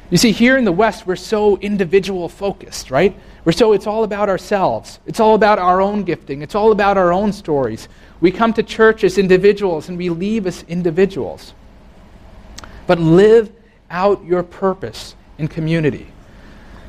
You 0.09 0.17
see, 0.17 0.31
here 0.31 0.57
in 0.57 0.65
the 0.65 0.71
West, 0.71 1.07
we're 1.07 1.15
so 1.15 1.57
individual 1.57 2.29
focused, 2.29 2.91
right? 2.91 3.15
We're 3.43 3.53
so, 3.53 3.73
it's 3.73 3.87
all 3.87 4.03
about 4.03 4.29
ourselves. 4.29 4.99
It's 5.05 5.19
all 5.19 5.35
about 5.35 5.57
our 5.57 5.81
own 5.81 6.03
gifting. 6.03 6.41
It's 6.41 6.55
all 6.55 6.71
about 6.71 6.97
our 6.97 7.11
own 7.11 7.33
stories. 7.33 7.87
We 8.21 8.31
come 8.31 8.53
to 8.53 8.63
church 8.63 9.03
as 9.03 9.17
individuals 9.17 9.89
and 9.89 9.97
we 9.97 10.09
leave 10.09 10.45
as 10.45 10.63
individuals. 10.63 11.53
But 12.87 12.99
live 12.99 13.51
out 13.89 14.23
your 14.25 14.43
purpose 14.43 15.15
in 15.37 15.47
community. 15.47 16.07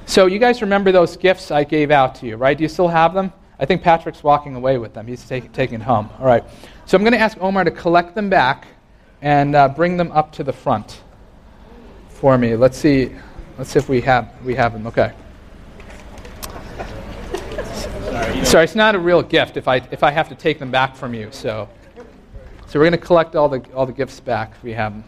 So, 0.06 0.26
you 0.26 0.38
guys 0.38 0.62
remember 0.62 0.92
those 0.92 1.16
gifts 1.16 1.50
I 1.50 1.64
gave 1.64 1.90
out 1.90 2.14
to 2.16 2.26
you, 2.26 2.36
right? 2.36 2.56
Do 2.56 2.62
you 2.62 2.68
still 2.68 2.88
have 2.88 3.12
them? 3.12 3.32
I 3.58 3.64
think 3.64 3.82
Patrick's 3.82 4.22
walking 4.22 4.54
away 4.54 4.78
with 4.78 4.94
them. 4.94 5.06
He's 5.06 5.26
take, 5.26 5.52
taking 5.52 5.80
home. 5.80 6.08
All 6.18 6.26
right. 6.26 6.44
So, 6.84 6.96
I'm 6.96 7.02
going 7.02 7.12
to 7.12 7.18
ask 7.18 7.36
Omar 7.40 7.64
to 7.64 7.70
collect 7.70 8.14
them 8.14 8.30
back 8.30 8.68
and 9.22 9.54
uh, 9.56 9.68
bring 9.68 9.96
them 9.96 10.12
up 10.12 10.30
to 10.32 10.44
the 10.44 10.52
front 10.52 11.02
for 12.08 12.38
me. 12.38 12.56
Let's 12.56 12.78
see. 12.78 13.10
Let's 13.58 13.70
see 13.70 13.78
if 13.78 13.88
we 13.88 14.00
have 14.02 14.30
we 14.44 14.54
have 14.54 14.72
them. 14.72 14.86
Okay. 14.86 15.12
Sorry, 18.44 18.64
it's 18.64 18.74
not 18.74 18.94
a 18.94 18.98
real 18.98 19.22
gift 19.22 19.56
if 19.56 19.66
I 19.66 19.76
if 19.90 20.02
I 20.02 20.10
have 20.10 20.28
to 20.28 20.34
take 20.34 20.58
them 20.58 20.70
back 20.70 20.94
from 20.94 21.14
you. 21.14 21.28
So, 21.30 21.68
so 22.66 22.78
we're 22.78 22.88
going 22.88 22.92
to 22.92 23.06
collect 23.06 23.34
all 23.34 23.48
the 23.48 23.60
all 23.74 23.86
the 23.86 23.92
gifts 23.92 24.20
back 24.20 24.52
if 24.56 24.62
we 24.62 24.72
have 24.72 24.92
them. 24.92 25.04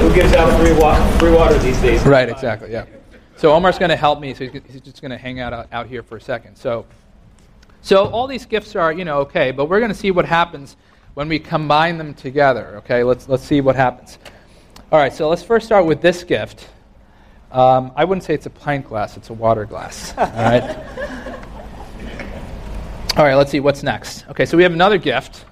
Who 0.00 0.14
gives 0.14 0.32
out 0.32 0.58
free, 0.58 0.72
wa- 0.72 1.18
free 1.18 1.32
water 1.32 1.58
these 1.58 1.80
days? 1.82 2.02
Right, 2.06 2.28
exactly, 2.28 2.72
yeah. 2.72 2.86
So 3.36 3.52
Omar's 3.52 3.78
going 3.78 3.90
to 3.90 3.96
help 3.96 4.20
me, 4.20 4.34
so 4.34 4.46
he's 4.46 4.80
just 4.80 5.00
going 5.00 5.10
to 5.10 5.18
hang 5.18 5.40
out 5.40 5.68
out 5.72 5.86
here 5.86 6.02
for 6.02 6.16
a 6.16 6.20
second. 6.20 6.56
So, 6.56 6.86
so 7.82 8.06
all 8.06 8.26
these 8.26 8.46
gifts 8.46 8.76
are, 8.76 8.92
you 8.92 9.04
know, 9.04 9.20
okay, 9.20 9.50
but 9.50 9.66
we're 9.66 9.80
going 9.80 9.92
to 9.92 9.96
see 9.96 10.10
what 10.10 10.24
happens 10.26 10.76
when 11.14 11.28
we 11.28 11.38
combine 11.38 11.98
them 11.98 12.14
together. 12.14 12.76
Okay, 12.78 13.02
let's 13.02 13.28
let's 13.28 13.42
see 13.42 13.60
what 13.60 13.76
happens. 13.76 14.18
All 14.92 14.98
right, 14.98 15.12
so 15.12 15.28
let's 15.28 15.42
first 15.42 15.66
start 15.66 15.86
with 15.86 16.00
this 16.00 16.24
gift. 16.24 16.68
Um, 17.52 17.92
I 17.96 18.04
wouldn't 18.04 18.24
say 18.24 18.34
it's 18.34 18.46
a 18.46 18.50
pint 18.50 18.86
glass; 18.86 19.16
it's 19.16 19.30
a 19.30 19.34
water 19.34 19.64
glass. 19.64 20.14
All 20.16 20.24
right. 20.24 20.62
all 23.16 23.24
right. 23.24 23.34
Let's 23.34 23.50
see 23.50 23.60
what's 23.60 23.82
next. 23.82 24.26
Okay, 24.28 24.46
so 24.46 24.56
we 24.56 24.62
have 24.62 24.72
another 24.72 24.98
gift. 24.98 25.44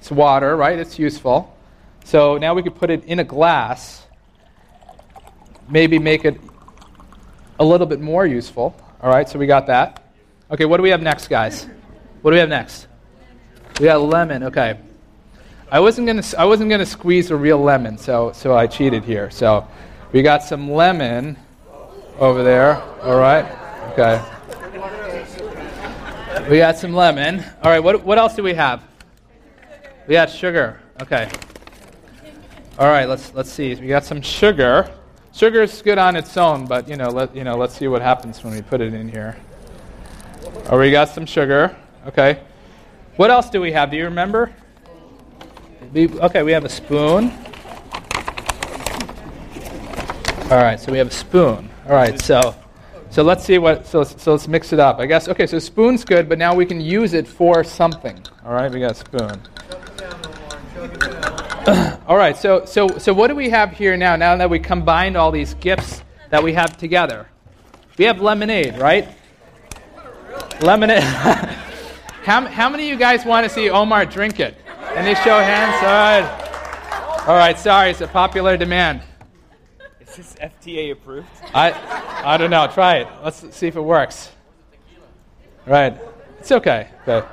It's 0.00 0.10
water, 0.10 0.56
right? 0.56 0.78
It's 0.78 0.98
useful. 0.98 1.53
So 2.04 2.38
now 2.38 2.54
we 2.54 2.62
could 2.62 2.74
put 2.74 2.90
it 2.90 3.04
in 3.04 3.18
a 3.18 3.24
glass. 3.24 4.06
Maybe 5.68 5.98
make 5.98 6.24
it 6.24 6.40
a 7.58 7.64
little 7.64 7.86
bit 7.86 8.00
more 8.00 8.26
useful. 8.26 8.76
All 9.02 9.10
right, 9.10 9.28
so 9.28 9.38
we 9.38 9.46
got 9.46 9.66
that. 9.66 10.02
Okay, 10.50 10.66
what 10.66 10.76
do 10.76 10.82
we 10.82 10.90
have 10.90 11.02
next, 11.02 11.28
guys? 11.28 11.66
What 12.22 12.30
do 12.30 12.34
we 12.34 12.40
have 12.40 12.48
next? 12.48 12.86
We 13.80 13.86
got 13.86 14.02
lemon. 14.02 14.44
Okay. 14.44 14.78
I 15.70 15.80
wasn't 15.80 16.06
gonna 16.06 16.22
I 16.38 16.44
wasn't 16.44 16.70
gonna 16.70 16.86
squeeze 16.86 17.30
a 17.30 17.36
real 17.36 17.58
lemon, 17.58 17.98
so 17.98 18.32
so 18.32 18.56
I 18.56 18.66
cheated 18.66 19.02
here. 19.02 19.30
So 19.30 19.66
we 20.12 20.22
got 20.22 20.42
some 20.42 20.70
lemon 20.70 21.36
over 22.18 22.44
there. 22.44 22.80
All 23.02 23.18
right. 23.18 23.44
Okay. 23.92 24.22
We 26.48 26.58
got 26.58 26.76
some 26.76 26.92
lemon. 26.92 27.42
All 27.62 27.70
right. 27.70 27.82
What 27.82 28.04
what 28.04 28.18
else 28.18 28.34
do 28.36 28.42
we 28.42 28.54
have? 28.54 28.84
We 30.06 30.12
got 30.12 30.30
sugar. 30.30 30.80
Okay. 31.02 31.28
All 32.76 32.88
right. 32.88 33.08
Let's 33.08 33.32
let's 33.34 33.52
see. 33.52 33.74
We 33.74 33.86
got 33.86 34.04
some 34.04 34.20
sugar. 34.20 34.92
Sugar 35.32 35.62
is 35.62 35.80
good 35.80 35.98
on 35.98 36.16
its 36.16 36.36
own, 36.36 36.66
but 36.66 36.88
you 36.88 36.96
know 36.96 37.08
let 37.08 37.34
you 37.34 37.44
know 37.44 37.56
let's 37.56 37.76
see 37.76 37.86
what 37.86 38.02
happens 38.02 38.42
when 38.42 38.52
we 38.52 38.62
put 38.62 38.80
it 38.80 38.94
in 38.94 39.08
here. 39.08 39.36
Oh, 40.70 40.78
we 40.78 40.90
got 40.90 41.08
some 41.08 41.24
sugar. 41.24 41.76
Okay. 42.06 42.40
What 43.16 43.30
else 43.30 43.48
do 43.48 43.60
we 43.60 43.70
have? 43.72 43.92
Do 43.92 43.96
you 43.96 44.04
remember? 44.04 44.52
We, 45.92 46.08
okay, 46.08 46.42
we 46.42 46.50
have 46.50 46.64
a 46.64 46.68
spoon. 46.68 47.30
All 50.50 50.58
right, 50.58 50.80
so 50.80 50.90
we 50.90 50.98
have 50.98 51.06
a 51.06 51.12
spoon. 51.12 51.70
All 51.86 51.92
right, 51.92 52.20
so 52.20 52.56
so 53.10 53.22
let's 53.22 53.44
see 53.44 53.58
what. 53.58 53.86
So 53.86 54.02
so 54.02 54.32
let's 54.32 54.48
mix 54.48 54.72
it 54.72 54.80
up. 54.80 54.98
I 54.98 55.06
guess. 55.06 55.28
Okay, 55.28 55.46
so 55.46 55.60
spoon's 55.60 56.04
good, 56.04 56.28
but 56.28 56.38
now 56.38 56.54
we 56.56 56.66
can 56.66 56.80
use 56.80 57.14
it 57.14 57.28
for 57.28 57.62
something. 57.62 58.20
All 58.44 58.52
right, 58.52 58.70
we 58.72 58.80
got 58.80 58.90
a 58.90 58.94
spoon. 58.94 59.40
all 62.06 62.16
right, 62.16 62.36
so 62.36 62.66
so 62.66 62.88
so 62.98 63.14
what 63.14 63.28
do 63.28 63.34
we 63.34 63.48
have 63.48 63.72
here 63.72 63.96
now? 63.96 64.16
Now 64.16 64.36
that 64.36 64.50
we 64.50 64.58
combined 64.58 65.16
all 65.16 65.30
these 65.30 65.54
gifts 65.54 66.02
that 66.28 66.42
we 66.42 66.52
have 66.52 66.76
together, 66.76 67.26
we 67.96 68.04
have 68.04 68.20
lemonade, 68.20 68.76
right? 68.76 69.08
Lemonade. 70.60 71.02
how, 72.24 72.46
how 72.46 72.68
many 72.68 72.84
of 72.84 72.90
you 72.90 72.98
guys 72.98 73.24
want 73.24 73.48
to 73.48 73.50
see 73.50 73.70
Omar 73.70 74.04
drink 74.04 74.40
it? 74.40 74.56
Any 74.94 75.14
show 75.14 75.38
of 75.38 75.44
hands? 75.44 75.76
All 75.82 75.90
right. 75.90 77.28
All 77.28 77.36
right, 77.36 77.58
sorry, 77.58 77.90
it's 77.90 78.02
a 78.02 78.08
popular 78.08 78.58
demand. 78.58 79.00
Is 80.00 80.16
this 80.16 80.34
FDA 80.34 80.92
approved? 80.92 81.28
I, 81.54 81.72
I 82.24 82.36
don't 82.36 82.50
know. 82.50 82.66
Try 82.66 82.96
it. 82.96 83.08
Let's 83.22 83.56
see 83.56 83.68
if 83.68 83.76
it 83.76 83.80
works. 83.80 84.30
Right. 85.64 85.96
It's 86.40 86.52
okay. 86.52 86.88
Okay. 87.08 87.26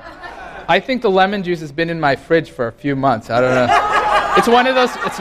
I 0.69 0.79
think 0.79 1.01
the 1.01 1.11
lemon 1.11 1.43
juice 1.43 1.59
has 1.59 1.73
been 1.73 1.89
in 1.89 1.99
my 1.99 2.15
fridge 2.15 2.49
for 2.49 2.67
a 2.67 2.71
few 2.71 2.95
months. 2.95 3.29
I 3.29 3.41
don't 3.41 3.55
know. 3.55 3.90
It's 4.37 4.47
one 4.47 4.67
of 4.67 4.75
those. 4.75 4.95
It's, 5.05 5.19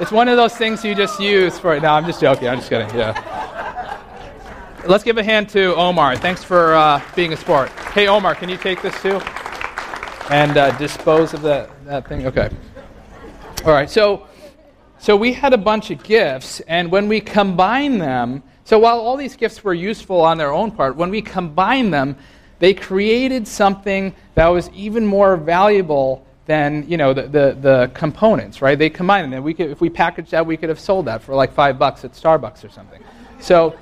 it's 0.00 0.12
one 0.12 0.28
of 0.28 0.36
those 0.36 0.54
things 0.54 0.84
you 0.84 0.94
just 0.94 1.20
use 1.20 1.58
for. 1.58 1.78
No, 1.78 1.88
I'm 1.88 2.06
just 2.06 2.20
joking. 2.20 2.48
I'm 2.48 2.58
just 2.58 2.70
kidding. 2.70 2.88
Yeah. 2.96 3.12
Let's 4.86 5.04
give 5.04 5.18
a 5.18 5.22
hand 5.22 5.50
to 5.50 5.74
Omar. 5.76 6.16
Thanks 6.16 6.42
for 6.42 6.74
uh, 6.74 7.02
being 7.14 7.34
a 7.34 7.36
sport. 7.36 7.68
Hey, 7.92 8.08
Omar, 8.08 8.34
can 8.34 8.48
you 8.48 8.56
take 8.56 8.80
this 8.80 9.00
too? 9.02 9.20
And 10.30 10.56
uh, 10.56 10.76
dispose 10.78 11.34
of 11.34 11.42
that, 11.42 11.68
that 11.84 12.08
thing? 12.08 12.26
Okay. 12.26 12.48
All 13.66 13.72
right. 13.72 13.90
So, 13.90 14.26
so 14.98 15.16
we 15.16 15.34
had 15.34 15.52
a 15.52 15.58
bunch 15.58 15.90
of 15.90 16.02
gifts, 16.02 16.60
and 16.60 16.90
when 16.90 17.08
we 17.08 17.20
combine 17.20 17.98
them, 17.98 18.42
so 18.64 18.78
while 18.78 19.00
all 19.00 19.16
these 19.16 19.36
gifts 19.36 19.62
were 19.62 19.74
useful 19.74 20.20
on 20.20 20.38
their 20.38 20.52
own 20.52 20.70
part, 20.70 20.96
when 20.96 21.10
we 21.10 21.20
combine 21.20 21.90
them, 21.90 22.16
they 22.58 22.72
created 22.72 23.46
something 23.46 24.14
that 24.34 24.46
was 24.46 24.70
even 24.70 25.04
more 25.04 25.36
valuable 25.36 26.26
than 26.46 26.88
you 26.88 26.96
know 26.96 27.12
the, 27.12 27.22
the, 27.22 27.56
the 27.60 27.90
components, 27.94 28.62
right? 28.62 28.78
They 28.78 28.90
combine 28.90 29.30
them. 29.30 29.42
We 29.42 29.54
could, 29.54 29.70
if 29.70 29.80
we 29.80 29.90
packaged 29.90 30.30
that, 30.32 30.44
we 30.46 30.56
could 30.56 30.68
have 30.68 30.80
sold 30.80 31.06
that 31.06 31.22
for 31.22 31.34
like 31.34 31.52
five 31.52 31.78
bucks 31.78 32.04
at 32.04 32.12
Starbucks 32.12 32.64
or 32.64 32.70
something. 32.70 33.02
So 33.40 33.76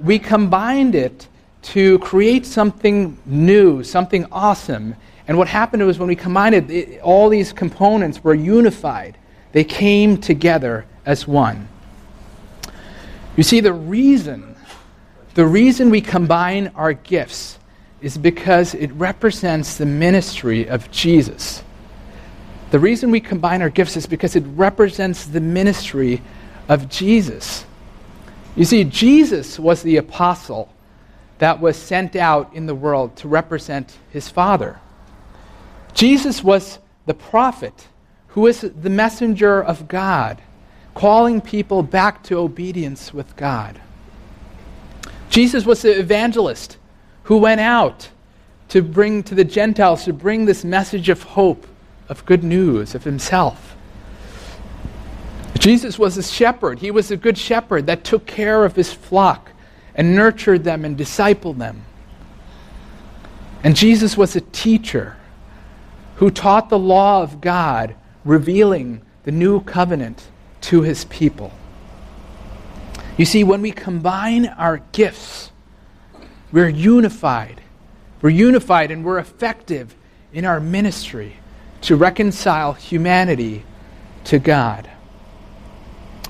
we 0.00 0.18
combined 0.18 0.94
it 0.94 1.28
to 1.62 1.98
create 1.98 2.46
something 2.46 3.18
new, 3.26 3.82
something 3.82 4.26
awesome. 4.30 4.94
And 5.26 5.36
what 5.36 5.48
happened 5.48 5.84
was 5.84 5.98
when 5.98 6.08
we 6.08 6.16
combined 6.16 6.54
it, 6.54 6.70
it, 6.70 7.00
all 7.00 7.28
these 7.28 7.52
components 7.52 8.22
were 8.22 8.34
unified. 8.34 9.18
They 9.52 9.64
came 9.64 10.18
together 10.18 10.84
as 11.04 11.26
one. 11.26 11.68
You 13.36 13.42
see, 13.42 13.60
the 13.60 13.72
reason, 13.72 14.54
the 15.34 15.46
reason 15.46 15.90
we 15.90 16.00
combine 16.00 16.68
our 16.76 16.92
gifts 16.92 17.58
is 18.00 18.16
because 18.16 18.74
it 18.74 18.92
represents 18.92 19.76
the 19.76 19.86
ministry 19.86 20.68
of 20.68 20.90
Jesus. 20.90 21.62
The 22.70 22.78
reason 22.78 23.10
we 23.10 23.20
combine 23.20 23.62
our 23.62 23.70
gifts 23.70 23.96
is 23.96 24.06
because 24.06 24.36
it 24.36 24.44
represents 24.54 25.26
the 25.26 25.40
ministry 25.40 26.22
of 26.68 26.88
Jesus. 26.88 27.64
You 28.56 28.64
see, 28.64 28.84
Jesus 28.84 29.58
was 29.58 29.82
the 29.82 29.96
apostle 29.96 30.72
that 31.38 31.60
was 31.60 31.76
sent 31.76 32.16
out 32.16 32.52
in 32.54 32.66
the 32.66 32.74
world 32.74 33.16
to 33.16 33.28
represent 33.28 33.98
his 34.10 34.28
Father. 34.28 34.80
Jesus 35.94 36.42
was 36.42 36.78
the 37.06 37.14
prophet 37.14 37.88
who 38.28 38.42
was 38.42 38.60
the 38.60 38.90
messenger 38.90 39.62
of 39.62 39.88
God, 39.88 40.42
calling 40.94 41.40
people 41.40 41.82
back 41.82 42.22
to 42.24 42.36
obedience 42.36 43.14
with 43.14 43.34
God. 43.36 43.80
Jesus 45.30 45.64
was 45.64 45.82
the 45.82 45.98
evangelist 45.98 46.78
who 47.24 47.38
went 47.38 47.60
out 47.60 48.10
to 48.68 48.82
bring 48.82 49.22
to 49.22 49.34
the 49.34 49.44
Gentiles, 49.44 50.04
to 50.04 50.12
bring 50.12 50.44
this 50.44 50.64
message 50.64 51.08
of 51.08 51.22
hope, 51.22 51.66
of 52.08 52.24
good 52.26 52.44
news, 52.44 52.94
of 52.94 53.04
himself. 53.04 53.76
Jesus 55.58 55.98
was 55.98 56.16
a 56.16 56.22
shepherd. 56.22 56.78
He 56.78 56.90
was 56.90 57.10
a 57.10 57.16
good 57.16 57.36
shepherd 57.36 57.86
that 57.86 58.04
took 58.04 58.26
care 58.26 58.64
of 58.64 58.76
his 58.76 58.92
flock 58.92 59.50
and 59.94 60.14
nurtured 60.14 60.64
them 60.64 60.84
and 60.84 60.96
discipled 60.96 61.58
them. 61.58 61.84
And 63.64 63.74
Jesus 63.74 64.16
was 64.16 64.36
a 64.36 64.40
teacher 64.40 65.16
who 66.16 66.30
taught 66.30 66.68
the 66.68 66.78
law 66.78 67.22
of 67.22 67.40
God, 67.40 67.94
revealing 68.24 69.02
the 69.24 69.32
new 69.32 69.60
covenant 69.60 70.28
to 70.62 70.82
his 70.82 71.04
people. 71.06 71.52
You 73.16 73.24
see, 73.24 73.42
when 73.42 73.62
we 73.62 73.72
combine 73.72 74.46
our 74.46 74.78
gifts, 74.92 75.50
we're 76.52 76.68
unified. 76.68 77.60
We're 78.22 78.30
unified 78.30 78.90
and 78.90 79.04
we're 79.04 79.18
effective 79.18 79.94
in 80.32 80.44
our 80.44 80.60
ministry 80.60 81.36
to 81.86 81.94
reconcile 81.94 82.72
humanity 82.72 83.64
to 84.24 84.40
God. 84.40 84.90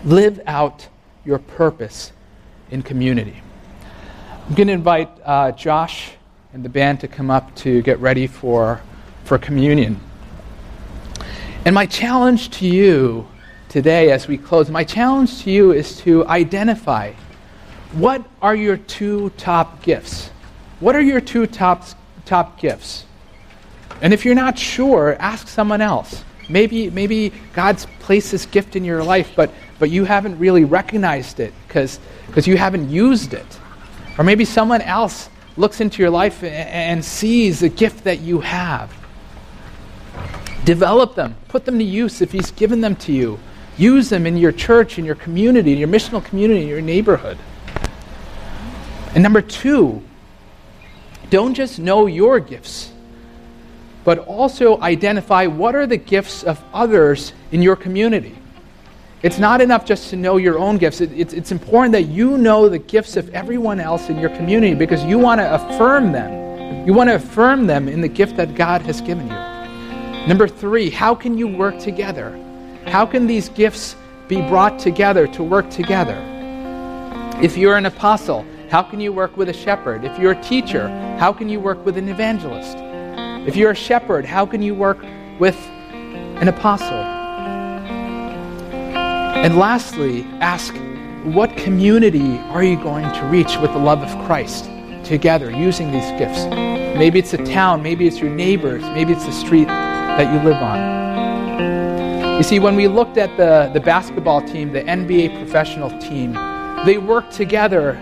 Live 0.04 0.38
out 0.46 0.86
your 1.24 1.38
purpose 1.38 2.12
in 2.70 2.82
community. 2.82 3.40
I'm 4.46 4.54
going 4.54 4.66
to 4.66 4.74
invite 4.74 5.08
uh, 5.24 5.52
Josh 5.52 6.12
and 6.52 6.62
the 6.62 6.68
band 6.68 7.00
to 7.00 7.08
come 7.08 7.30
up 7.30 7.56
to 7.56 7.80
get 7.80 7.98
ready 8.00 8.26
for, 8.26 8.82
for 9.24 9.38
communion. 9.38 9.98
And 11.64 11.74
my 11.74 11.86
challenge 11.86 12.50
to 12.58 12.66
you 12.66 13.26
today 13.70 14.10
as 14.10 14.28
we 14.28 14.36
close, 14.36 14.68
my 14.68 14.84
challenge 14.84 15.42
to 15.44 15.50
you 15.50 15.72
is 15.72 15.96
to 16.02 16.26
identify 16.26 17.14
what 17.92 18.22
are 18.42 18.54
your 18.54 18.76
two 18.76 19.30
top 19.38 19.82
gifts? 19.82 20.28
What 20.80 20.94
are 20.94 21.00
your 21.00 21.22
two 21.22 21.46
top, 21.46 21.82
top 22.26 22.60
gifts? 22.60 23.05
And 24.02 24.12
if 24.12 24.24
you're 24.24 24.34
not 24.34 24.58
sure, 24.58 25.16
ask 25.18 25.48
someone 25.48 25.80
else. 25.80 26.24
Maybe, 26.48 26.90
maybe 26.90 27.32
God's 27.54 27.86
placed 28.00 28.30
this 28.30 28.46
gift 28.46 28.76
in 28.76 28.84
your 28.84 29.02
life, 29.02 29.32
but, 29.34 29.50
but 29.78 29.90
you 29.90 30.04
haven't 30.04 30.38
really 30.38 30.64
recognized 30.64 31.40
it 31.40 31.52
because 31.66 31.98
you 32.46 32.56
haven't 32.56 32.88
used 32.88 33.34
it. 33.34 33.60
Or 34.18 34.24
maybe 34.24 34.44
someone 34.44 34.80
else 34.82 35.28
looks 35.56 35.80
into 35.80 36.02
your 36.02 36.10
life 36.10 36.42
and, 36.42 36.54
and 36.54 37.04
sees 37.04 37.60
the 37.60 37.68
gift 37.68 38.04
that 38.04 38.20
you 38.20 38.40
have. 38.40 38.92
Develop 40.64 41.14
them, 41.14 41.34
put 41.48 41.64
them 41.64 41.78
to 41.78 41.84
use 41.84 42.20
if 42.20 42.32
He's 42.32 42.50
given 42.50 42.80
them 42.80 42.96
to 42.96 43.12
you. 43.12 43.38
Use 43.78 44.08
them 44.08 44.26
in 44.26 44.36
your 44.36 44.52
church, 44.52 44.98
in 44.98 45.04
your 45.04 45.14
community, 45.14 45.72
in 45.72 45.78
your 45.78 45.88
missional 45.88 46.24
community, 46.24 46.62
in 46.62 46.68
your 46.68 46.80
neighborhood. 46.80 47.38
And 49.14 49.22
number 49.22 49.42
two, 49.42 50.02
don't 51.30 51.54
just 51.54 51.78
know 51.78 52.06
your 52.06 52.40
gifts, 52.40 52.90
but 54.06 54.20
also 54.20 54.80
identify 54.82 55.48
what 55.48 55.74
are 55.74 55.84
the 55.84 55.96
gifts 55.96 56.44
of 56.44 56.62
others 56.72 57.32
in 57.50 57.60
your 57.60 57.74
community. 57.74 58.38
It's 59.24 59.40
not 59.40 59.60
enough 59.60 59.84
just 59.84 60.10
to 60.10 60.16
know 60.16 60.36
your 60.36 60.60
own 60.60 60.78
gifts. 60.78 61.00
It, 61.00 61.10
it's, 61.10 61.34
it's 61.34 61.50
important 61.50 61.90
that 61.90 62.04
you 62.04 62.38
know 62.38 62.68
the 62.68 62.78
gifts 62.78 63.16
of 63.16 63.28
everyone 63.34 63.80
else 63.80 64.08
in 64.08 64.20
your 64.20 64.30
community 64.30 64.74
because 64.74 65.02
you 65.02 65.18
want 65.18 65.40
to 65.40 65.52
affirm 65.52 66.12
them. 66.12 66.86
You 66.86 66.94
want 66.94 67.10
to 67.10 67.16
affirm 67.16 67.66
them 67.66 67.88
in 67.88 68.00
the 68.00 68.06
gift 68.06 68.36
that 68.36 68.54
God 68.54 68.80
has 68.82 69.00
given 69.00 69.26
you. 69.26 70.28
Number 70.28 70.46
three, 70.46 70.88
how 70.88 71.12
can 71.12 71.36
you 71.36 71.48
work 71.48 71.76
together? 71.80 72.30
How 72.86 73.06
can 73.06 73.26
these 73.26 73.48
gifts 73.48 73.96
be 74.28 74.40
brought 74.40 74.78
together 74.78 75.26
to 75.26 75.42
work 75.42 75.68
together? 75.68 76.16
If 77.42 77.56
you're 77.56 77.76
an 77.76 77.86
apostle, 77.86 78.46
how 78.70 78.84
can 78.84 79.00
you 79.00 79.12
work 79.12 79.36
with 79.36 79.48
a 79.48 79.52
shepherd? 79.52 80.04
If 80.04 80.16
you're 80.16 80.32
a 80.32 80.42
teacher, 80.44 80.86
how 81.18 81.32
can 81.32 81.48
you 81.48 81.58
work 81.58 81.84
with 81.84 81.98
an 81.98 82.08
evangelist? 82.08 82.85
If 83.46 83.54
you're 83.54 83.70
a 83.70 83.76
shepherd, 83.76 84.24
how 84.24 84.44
can 84.44 84.60
you 84.60 84.74
work 84.74 84.98
with 85.38 85.56
an 85.92 86.48
apostle? 86.48 86.98
And 89.38 89.56
lastly, 89.56 90.24
ask 90.40 90.74
what 91.22 91.56
community 91.56 92.38
are 92.38 92.64
you 92.64 92.76
going 92.76 93.04
to 93.04 93.24
reach 93.26 93.56
with 93.58 93.72
the 93.72 93.78
love 93.78 94.02
of 94.02 94.26
Christ 94.26 94.68
together 95.04 95.48
using 95.48 95.92
these 95.92 96.10
gifts? 96.18 96.44
Maybe 96.46 97.20
it's 97.20 97.34
a 97.34 97.44
town, 97.44 97.84
maybe 97.84 98.08
it's 98.08 98.18
your 98.18 98.30
neighbors, 98.30 98.82
maybe 98.82 99.12
it's 99.12 99.24
the 99.24 99.30
street 99.30 99.68
that 99.68 100.32
you 100.32 100.40
live 100.48 100.60
on. 100.60 102.38
You 102.38 102.42
see, 102.42 102.58
when 102.58 102.74
we 102.74 102.88
looked 102.88 103.16
at 103.16 103.36
the, 103.36 103.70
the 103.72 103.80
basketball 103.80 104.42
team, 104.42 104.72
the 104.72 104.82
NBA 104.82 105.38
professional 105.38 105.96
team, 106.00 106.32
they 106.84 106.98
worked 106.98 107.32
together 107.32 107.94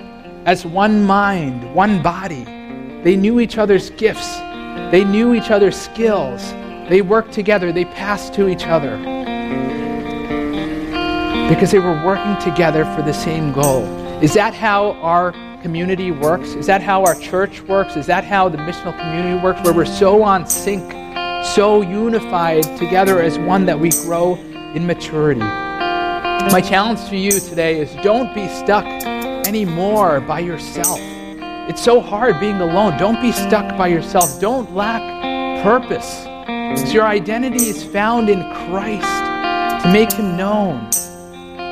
as 0.46 0.64
one 0.64 1.04
mind, 1.04 1.74
one 1.74 2.02
body. 2.02 2.44
They 3.02 3.14
knew 3.14 3.40
each 3.40 3.59
other's 3.59 3.90
gifts, 3.90 4.38
they 4.90 5.05
knew 5.05 5.35
each 5.35 5.51
other's 5.51 5.77
skills. 5.77 6.53
They 6.88 7.03
worked 7.03 7.33
together, 7.33 7.73
they 7.73 7.85
passed 7.85 8.35
to 8.35 8.49
each 8.49 8.66
other 8.66 8.97
because 11.49 11.70
they 11.70 11.79
were 11.79 12.03
working 12.05 12.37
together 12.42 12.85
for 12.97 13.03
the 13.03 13.12
same 13.12 13.53
goal. 13.53 13.85
Is 14.23 14.35
that 14.35 14.55
how 14.55 14.92
our 15.03 15.33
community 15.62 16.11
works? 16.11 16.51
Is 16.51 16.66
that 16.66 16.83
how 16.83 17.05
our 17.05 17.14
church 17.14 17.61
works? 17.62 17.97
Is 17.97 18.07
that 18.07 18.25
how 18.25 18.49
the 18.49 18.59
missional 18.59 18.97
community 18.99 19.42
works, 19.42 19.61
where 19.62 19.75
we're 19.75 19.85
so 19.85 20.23
on 20.23 20.47
sync? 20.47 21.05
so 21.44 21.83
unified 21.83 22.62
together 22.79 23.20
as 23.20 23.38
one 23.38 23.66
that 23.66 23.79
we 23.79 23.90
grow 23.90 24.35
in 24.75 24.87
maturity. 24.87 25.40
My 25.40 26.61
challenge 26.61 27.07
to 27.11 27.16
you 27.16 27.31
today 27.33 27.81
is 27.81 27.94
don't 28.03 28.35
be 28.35 28.49
stuck 28.49 28.85
anymore 29.47 30.20
by 30.20 30.40
yourself. 30.40 30.99
It's 31.66 31.83
so 31.83 32.00
hard 32.00 32.38
being 32.40 32.61
alone. 32.61 32.98
Don't 32.98 33.20
be 33.22 33.33
stuck 33.33 33.77
by 33.79 33.88
yourself. 33.88 34.38
Don't 34.38 34.74
lack 34.74 35.62
purpose. 35.62 36.20
Because 36.44 36.92
your 36.92 37.07
identity 37.07 37.64
is 37.64 37.83
found 37.83 38.29
in 38.29 38.40
Christ 38.68 39.83
to 39.83 39.90
make 39.90 40.12
him 40.12 40.37
known. 40.37 40.90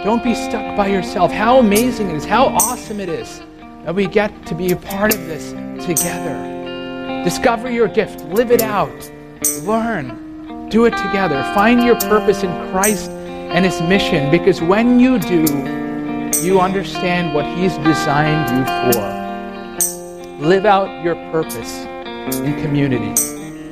Don't 0.03 0.25
be 0.25 0.35
stuck 0.35 0.77
by 0.77 0.87
yourself. 0.87 1.31
How 1.31 1.59
amazing 1.59 2.09
it 2.09 2.17
is, 2.17 2.25
how 2.25 2.47
awesome 2.47 3.01
it 3.01 3.11
is 3.11 3.43
that 3.85 3.95
we 3.95 4.07
get 4.07 4.47
to 4.47 4.55
be 4.55 4.73
a 4.73 4.77
part 4.77 5.15
of 5.15 5.27
this 5.27 5.51
together. 5.85 7.23
Discover 7.23 7.71
your 7.71 7.89
gift, 7.89 8.25
live 8.27 8.51
it 8.51 8.63
out. 8.63 9.11
Learn. 9.63 10.69
Do 10.71 10.87
it 10.87 10.97
together. 10.97 11.43
Find 11.55 11.85
your 11.85 11.97
purpose 11.97 12.43
in 12.43 12.51
Christ 12.71 13.11
and 13.11 13.65
His 13.65 13.81
mission 13.83 14.31
because 14.31 14.63
when 14.63 14.99
you 14.99 15.19
do, 15.19 15.45
you 16.43 16.61
understand 16.61 17.35
what 17.35 17.45
He's 17.45 17.77
designed 17.79 18.49
you 18.57 18.93
for. 18.93 19.22
Live 20.43 20.67
out 20.67 21.05
your 21.05 21.15
purpose 21.31 21.85
in 21.85 22.61
community. 22.61 23.15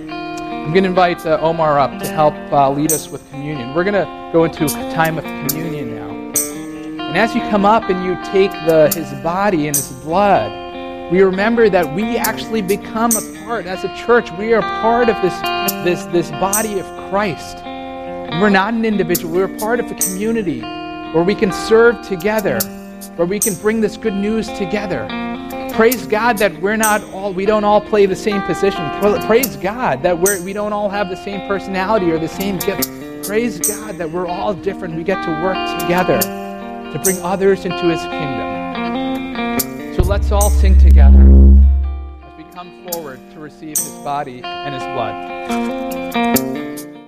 I'm 0.09 0.71
going 0.71 0.85
to 0.85 0.89
invite 0.89 1.27
uh, 1.27 1.37
Omar 1.41 1.81
up 1.81 2.01
to 2.01 2.07
help 2.07 2.35
uh, 2.53 2.71
lead 2.71 2.93
us 2.93 3.09
with 3.09 3.29
communion. 3.31 3.75
We're 3.75 3.83
going 3.83 3.95
to 3.95 4.31
go 4.33 4.45
into 4.45 4.67
a 4.67 4.93
time 4.95 5.19
of 5.19 5.25
communion 5.25 5.97
now. 5.97 6.11
And 7.09 7.19
as 7.19 7.35
you 7.35 7.41
come 7.51 7.65
up 7.65 7.91
and 7.91 8.05
you 8.05 8.15
take 8.31 8.53
the, 8.67 8.89
his 8.95 9.13
body 9.21 9.67
and 9.67 9.75
his 9.75 9.91
blood, 10.05 11.11
we 11.11 11.23
remember 11.23 11.69
that 11.69 11.93
we 11.93 12.17
actually 12.17 12.63
become 12.63 13.11
a 13.17 13.45
part, 13.45 13.67
as 13.67 13.83
a 13.83 13.93
church, 13.97 14.31
we 14.39 14.55
are 14.55 14.63
part 14.81 15.09
of 15.09 15.21
this, 15.23 15.35
this, 15.83 16.05
this 16.13 16.31
body 16.39 16.79
of 16.79 16.87
Christ. 17.11 17.57
We're 18.41 18.49
not 18.49 18.75
an 18.75 18.85
individual, 18.85 19.35
we're 19.35 19.59
part 19.59 19.81
of 19.81 19.91
a 19.91 19.95
community 19.97 20.61
where 20.61 21.25
we 21.25 21.35
can 21.35 21.51
serve 21.51 22.01
together, 22.07 22.61
where 23.17 23.27
we 23.27 23.41
can 23.41 23.57
bring 23.57 23.81
this 23.81 23.97
good 23.97 24.15
news 24.15 24.47
together. 24.53 25.30
Praise 25.75 26.07
God 26.07 26.39
that 26.39 26.61
we're 26.61 26.77
not 26.77 27.03
all, 27.13 27.33
we 27.33 27.47
don't 27.47 27.65
all 27.65 27.81
play 27.81 28.07
the 28.07 28.17
same 28.17 28.43
position. 28.43 28.89
Praise 29.27 29.57
God 29.57 30.03
that 30.03 30.19
we're, 30.19 30.43
we 30.43 30.53
don't 30.53 30.73
all 30.73 30.89
have 30.91 31.09
the 31.09 31.17
same 31.17 31.47
personality 31.49 32.11
or 32.11 32.19
the 32.19 32.29
same 32.29 32.59
gift. 32.59 32.89
Praise 33.27 33.59
God 33.61 33.97
that 33.97 34.11
we're 34.11 34.27
all 34.27 34.55
different. 34.55 34.95
We 34.97 35.05
get 35.05 35.25
to 35.25 35.31
work 35.43 35.81
together 35.81 36.21
to 36.21 37.01
bring 37.05 37.19
others 37.23 37.65
into 37.65 37.89
His 37.89 38.01
kingdom 38.03 39.95
So 39.95 40.03
let's 40.03 40.33
all 40.33 40.51
sing 40.51 40.79
together 40.79 41.21
as 41.21 42.37
we 42.37 42.45
come 42.53 42.89
forward 42.91 43.21
to 43.33 43.41
receive 43.41 43.79
his 43.79 43.89
body 44.05 44.43
and 44.45 44.75
his 44.75 44.83
blood. 44.83 46.70